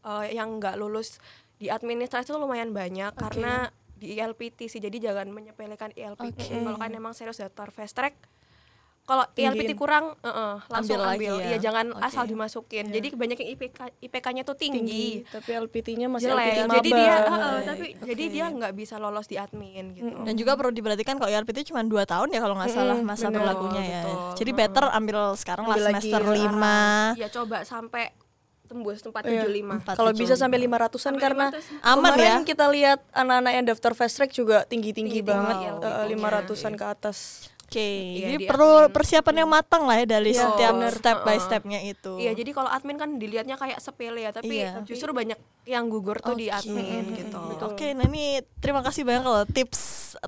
eh, 0.00 0.26
yang 0.32 0.56
nggak 0.56 0.74
lulus 0.74 1.18
di 1.54 1.66
administrasi 1.66 2.22
itu 2.24 2.34
lumayan 2.34 2.70
banyak 2.70 3.12
karena 3.12 3.66
di 3.98 4.14
ILPT 4.14 4.70
sih 4.70 4.78
jadi 4.78 5.10
jangan 5.10 5.28
menyepelekan 5.34 5.90
ILPT 5.92 6.62
kalau 6.62 6.78
kan 6.78 6.90
emang 6.94 7.12
serius 7.12 7.42
daftar 7.42 7.74
fast 7.74 7.98
track. 7.98 8.14
Kalau 9.08 9.24
ILPT 9.40 9.72
kurang 9.72 10.12
eh, 10.20 10.28
eh, 10.28 10.56
langsung 10.68 11.00
Ambil 11.00 11.16
ambil, 11.16 11.32
lagi 11.32 11.40
ya. 11.40 11.48
Iya, 11.48 11.58
jangan 11.64 11.96
Oke. 11.96 12.04
asal 12.12 12.24
dimasukin. 12.28 12.92
Jadi 12.92 13.06
kebanyakan 13.16 13.46
IPK 13.56 13.78
IPK-nya 14.04 14.42
tuh 14.44 14.52
tinggi, 14.52 14.84
tinggi. 14.84 15.06
Tapi 15.32 15.50
LPT-nya 15.64 16.06
masih 16.12 16.28
jelek. 16.28 16.44
LPT 16.44 16.76
jadi 16.76 16.90
dia 16.92 17.14
eh, 17.16 17.58
tapi 17.64 17.86
jadi 18.04 18.24
dia 18.28 18.44
nggak 18.52 18.72
bisa 18.76 19.00
lolos 19.00 19.24
di 19.24 19.40
admin 19.40 19.96
gitu. 19.96 20.12
Dan 20.28 20.36
juga 20.36 20.60
perlu 20.60 20.76
diperhatikan 20.76 21.16
kalau 21.16 21.32
ILPT 21.32 21.72
cuma 21.72 21.80
2 21.80 22.04
tahun 22.04 22.28
ya 22.36 22.40
kalau 22.44 22.54
nggak 22.60 22.68
salah 22.68 23.00
masa 23.00 23.32
berlakunya 23.32 23.80
ya. 23.80 24.02
Betul, 24.04 24.36
Jadi 24.44 24.50
better 24.52 24.84
ambil 24.92 25.18
sekarang 25.40 25.64
lah 25.64 25.76
Ambil 25.80 25.86
lagi 25.88 25.94
semester 26.04 26.22
sekarang. 26.28 27.16
5. 27.16 27.22
ya 27.24 27.28
coba 27.32 27.58
sampai 27.64 28.04
tembus 28.68 29.00
tempat 29.00 29.24
Iya. 29.24 29.42
75 29.42 29.80
Empat 29.80 29.94
Kalau 29.96 30.12
tujuh 30.12 30.20
bisa 30.22 30.34
sampai 30.34 30.58
500-an 30.60 31.14
karena 31.16 31.46
Aman 31.82 32.12
kemarin 32.12 32.32
ya? 32.36 32.36
kita 32.44 32.64
lihat 32.68 33.00
anak-anak 33.10 33.52
yang 33.52 33.64
daftar 33.66 33.92
fast 33.92 34.14
track 34.14 34.30
juga 34.30 34.62
tinggi-tinggi 34.62 35.20
banget, 35.20 35.56
ya, 35.58 35.72
eh, 35.72 36.04
LPT-nya. 36.06 36.44
500-an 36.44 36.74
ke 36.74 36.84
atas. 36.86 37.18
Oke, 37.64 37.84
Iya, 37.84 38.32
jadi 38.32 38.36
di 38.38 38.48
perlu 38.48 38.64
admin. 38.80 38.94
persiapan 38.96 39.34
yang 39.38 39.50
matang 39.50 39.84
lah 39.84 39.96
ya 39.98 40.06
dari 40.08 40.32
Iya, 40.32 40.40
setiap 40.42 40.72
bener. 40.72 40.88
step 40.90 41.18
by 41.20 41.36
stepnya 41.36 41.80
itu. 41.82 42.12
Iya, 42.16 42.32
jadi 42.32 42.50
kalau 42.50 42.70
admin 42.72 42.96
kan 42.96 43.10
dilihatnya 43.16 43.56
kayak 43.56 43.76
sepele 43.78 44.24
ya, 44.24 44.32
tapi 44.32 44.56
Iya. 44.58 44.80
justru 44.84 45.12
banyak 45.12 45.36
yang 45.64 45.84
gugur 45.86 46.16
tuh 46.18 46.32
di 46.32 46.48
Oke. 46.48 46.64
admin 46.64 47.12
gitu. 47.14 47.36
Oke, 47.60 47.92
nah 47.92 48.04
ini 48.06 48.40
terima 48.56 48.80
kasih 48.80 49.04
banyak 49.04 49.20
loh 49.20 49.44
tips 49.44 49.80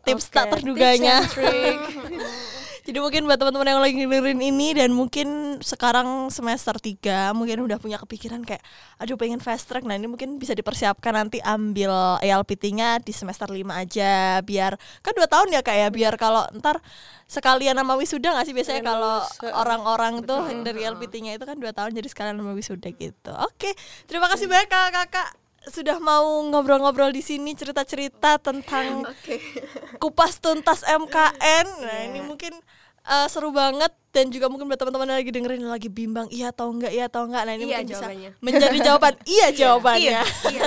tips 0.03 0.25
Oke, 0.27 0.35
tak 0.35 0.45
terduganya. 0.53 1.25
tips. 1.25 1.33
Jadi 2.91 2.99
mungkin 2.99 3.23
buat 3.31 3.39
teman-teman 3.39 3.71
yang 3.71 3.79
lagi 3.79 4.03
dengerin 4.03 4.43
ini 4.43 4.75
dan 4.75 4.91
mungkin 4.91 5.63
sekarang 5.63 6.27
semester 6.27 6.75
3 6.75 7.31
mungkin 7.39 7.63
udah 7.63 7.79
punya 7.79 8.03
kepikiran 8.03 8.43
kayak 8.43 8.59
aduh 8.99 9.15
pengen 9.15 9.39
fast 9.39 9.71
track. 9.71 9.87
Nah, 9.87 9.95
ini 9.95 10.11
mungkin 10.11 10.43
bisa 10.43 10.59
dipersiapkan 10.59 11.15
nanti 11.15 11.39
ambil 11.39 12.19
ALPT-nya 12.19 12.99
di 12.99 13.15
semester 13.15 13.47
5 13.47 13.63
aja 13.71 14.43
biar 14.43 14.75
kan 15.07 15.15
dua 15.15 15.31
tahun 15.31 15.55
ya 15.55 15.63
Kak 15.63 15.77
ya 15.79 15.89
biar 15.95 16.19
kalau 16.19 16.43
ntar 16.59 16.83
sekalian 17.31 17.79
sama 17.79 17.95
wisuda 17.95 18.35
nggak 18.35 18.47
sih 18.51 18.55
biasanya 18.59 18.83
kalau 18.83 19.23
orang-orang 19.55 20.27
tuh 20.27 20.51
dari 20.67 20.83
LPT-nya 20.83 21.39
itu 21.39 21.47
kan 21.47 21.63
dua 21.63 21.71
tahun 21.71 21.95
jadi 21.95 22.11
sekalian 22.11 22.43
sama 22.43 22.59
wisuda 22.59 22.91
gitu. 22.91 23.31
Oke, 23.55 23.71
terima 24.11 24.27
kasih 24.27 24.51
banyak 24.51 24.67
kakak-kakak 24.67 25.39
sudah 25.71 26.03
mau 26.03 26.43
ngobrol-ngobrol 26.49 27.15
di 27.15 27.23
sini 27.23 27.55
cerita-cerita 27.55 28.43
tentang 28.43 29.07
kupas 30.03 30.43
tuntas 30.43 30.83
MKN. 30.83 31.67
Nah 31.85 31.97
Iya. 32.01 32.09
ini 32.11 32.21
mungkin 32.25 32.57
eh, 33.11 33.27
seru 33.27 33.51
banget 33.51 33.91
dan 34.11 34.27
juga 34.31 34.51
mungkin 34.51 34.67
buat 34.67 34.79
teman-teman 34.79 35.07
yang 35.07 35.19
lagi 35.23 35.33
dengerin 35.35 35.63
lagi 35.67 35.89
bimbang 35.91 36.27
iya 36.35 36.51
atau 36.51 36.71
enggak 36.71 36.91
iya 36.91 37.07
atau 37.07 37.27
enggak. 37.27 37.43
Nah 37.47 37.53
ini 37.55 37.65
Iya 37.67 37.79
mungkin 37.83 37.91
bisa 37.91 38.07
menjadi 38.43 38.79
jawaban 38.87 39.15
iya 39.39 39.47
jawabannya. 39.51 40.21
Iya. 40.51 40.63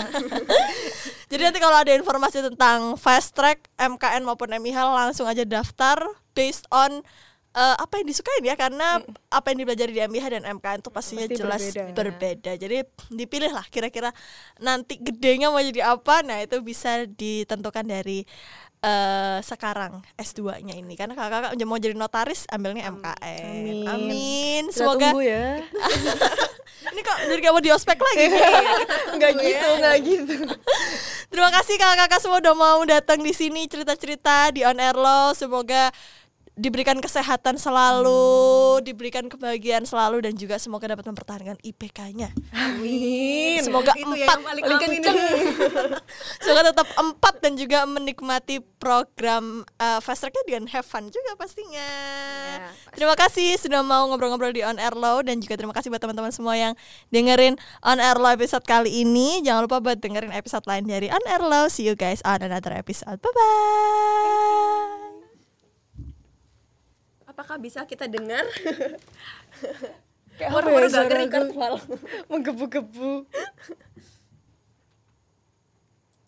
Jadi 1.32 1.42
nanti 1.50 1.60
kalau 1.60 1.78
ada 1.82 1.92
informasi 1.92 2.46
tentang 2.46 2.94
fast 2.96 3.34
track 3.34 3.68
MKN 3.76 4.22
maupun 4.22 4.54
MIH 4.54 4.78
langsung 4.86 5.26
aja 5.26 5.42
daftar 5.44 5.98
based 6.38 6.70
on 6.70 7.02
eh, 7.52 7.76
apa 7.78 8.00
yang 8.00 8.08
disukain 8.08 8.46
ya 8.46 8.56
karena 8.56 9.02
apa 9.28 9.46
yang 9.52 9.66
dipelajari 9.66 9.92
di 9.92 10.02
MIH 10.08 10.26
dan 10.40 10.44
MKN 10.56 10.80
itu 10.86 10.90
pastinya 10.94 11.26
Pasti 11.26 11.36
jelas 11.36 11.62
berbeda. 11.74 11.92
berbeda. 11.98 12.52
Jadi 12.56 12.76
dipilih 13.12 13.52
lah 13.52 13.66
kira-kira 13.68 14.14
nanti 14.62 15.02
gedenya 15.02 15.52
mau 15.52 15.60
jadi 15.60 15.92
apa. 15.92 16.22
Nah 16.24 16.40
itu 16.40 16.62
bisa 16.62 17.04
ditentukan 17.10 17.92
dari 17.92 18.24
eh, 18.84 19.40
sekarang 19.40 20.04
S2-nya 20.20 20.76
ini 20.76 20.94
karena 21.00 21.16
kakak 21.16 21.56
mau 21.64 21.80
jadi 21.80 21.96
notaris 21.96 22.44
ambilnya 22.52 22.92
MKN. 22.92 23.48
Amin. 23.48 23.88
Amin. 23.88 24.64
Semoga 24.70 25.16
tunggu 25.16 25.24
ya. 25.24 25.64
ini 26.92 27.00
kok 27.00 27.18
jadi 27.32 27.40
kayak 27.40 27.54
mau 27.56 27.64
di 27.64 27.72
ospek 27.72 27.96
lagi. 27.96 28.26
Enggak 29.16 29.32
gitu, 29.40 29.68
enggak 29.80 29.98
gitu. 30.04 30.36
Terima 31.32 31.50
kasih 31.50 31.76
kakak-kakak 31.80 32.20
semua 32.22 32.38
udah 32.44 32.56
mau 32.56 32.80
datang 32.84 33.24
di 33.24 33.32
sini 33.34 33.66
cerita-cerita 33.66 34.52
di 34.52 34.68
on 34.68 34.78
air 34.78 34.94
lo. 34.94 35.32
Semoga 35.34 35.90
diberikan 36.54 37.02
kesehatan 37.02 37.58
selalu, 37.58 38.78
diberikan 38.86 39.26
kebahagiaan 39.26 39.90
selalu 39.90 40.30
dan 40.30 40.38
juga 40.38 40.62
semoga 40.62 40.86
dapat 40.86 41.10
mempertahankan 41.10 41.58
IPK-nya. 41.66 42.30
Amin. 42.54 43.58
Semoga 43.66 43.98
Itu 43.98 44.06
empat, 44.06 44.22
ya 44.22 44.28
yang 44.30 44.46
paling 44.46 44.64
kenceng. 44.86 45.18
semoga 46.46 46.62
tetap 46.70 46.88
empat 46.94 47.36
dan 47.42 47.54
juga 47.58 47.90
menikmati 47.90 48.62
program 48.78 49.66
uh, 49.82 49.98
fast 49.98 50.22
tracknya 50.22 50.46
dengan 50.46 50.70
have 50.70 50.86
fun 50.86 51.10
juga 51.10 51.34
pastinya. 51.34 51.90
Ya, 52.54 52.70
pasti. 52.70 52.96
Terima 53.02 53.16
kasih 53.18 53.50
sudah 53.58 53.82
mau 53.82 54.06
ngobrol-ngobrol 54.14 54.54
di 54.54 54.62
on 54.62 54.78
air 54.78 54.94
lo 54.94 55.26
dan 55.26 55.42
juga 55.42 55.58
terima 55.58 55.74
kasih 55.74 55.90
buat 55.90 56.06
teman-teman 56.06 56.30
semua 56.30 56.54
yang 56.54 56.78
dengerin 57.10 57.58
on 57.82 57.98
air 57.98 58.22
lo 58.22 58.30
episode 58.30 58.62
kali 58.70 59.02
ini. 59.02 59.42
Jangan 59.42 59.66
lupa 59.66 59.82
buat 59.82 59.98
dengerin 59.98 60.30
episode 60.30 60.70
lain 60.70 60.86
dari 60.86 61.10
on 61.10 61.24
air 61.26 61.42
lo. 61.42 61.66
See 61.66 61.90
you 61.90 61.98
guys 61.98 62.22
on 62.22 62.46
another 62.46 62.78
episode. 62.78 63.18
Bye 63.18 63.34
bye. 63.34 64.83
Apakah 67.34 67.58
bisa 67.58 67.82
kita 67.90 68.06
dengar? 68.06 68.46
Kayak 70.38 70.50
ya 70.50 70.54
baru 70.54 70.86
gak 70.86 71.06
kering. 71.10 71.30
Menggebu-gebu. 72.30 73.26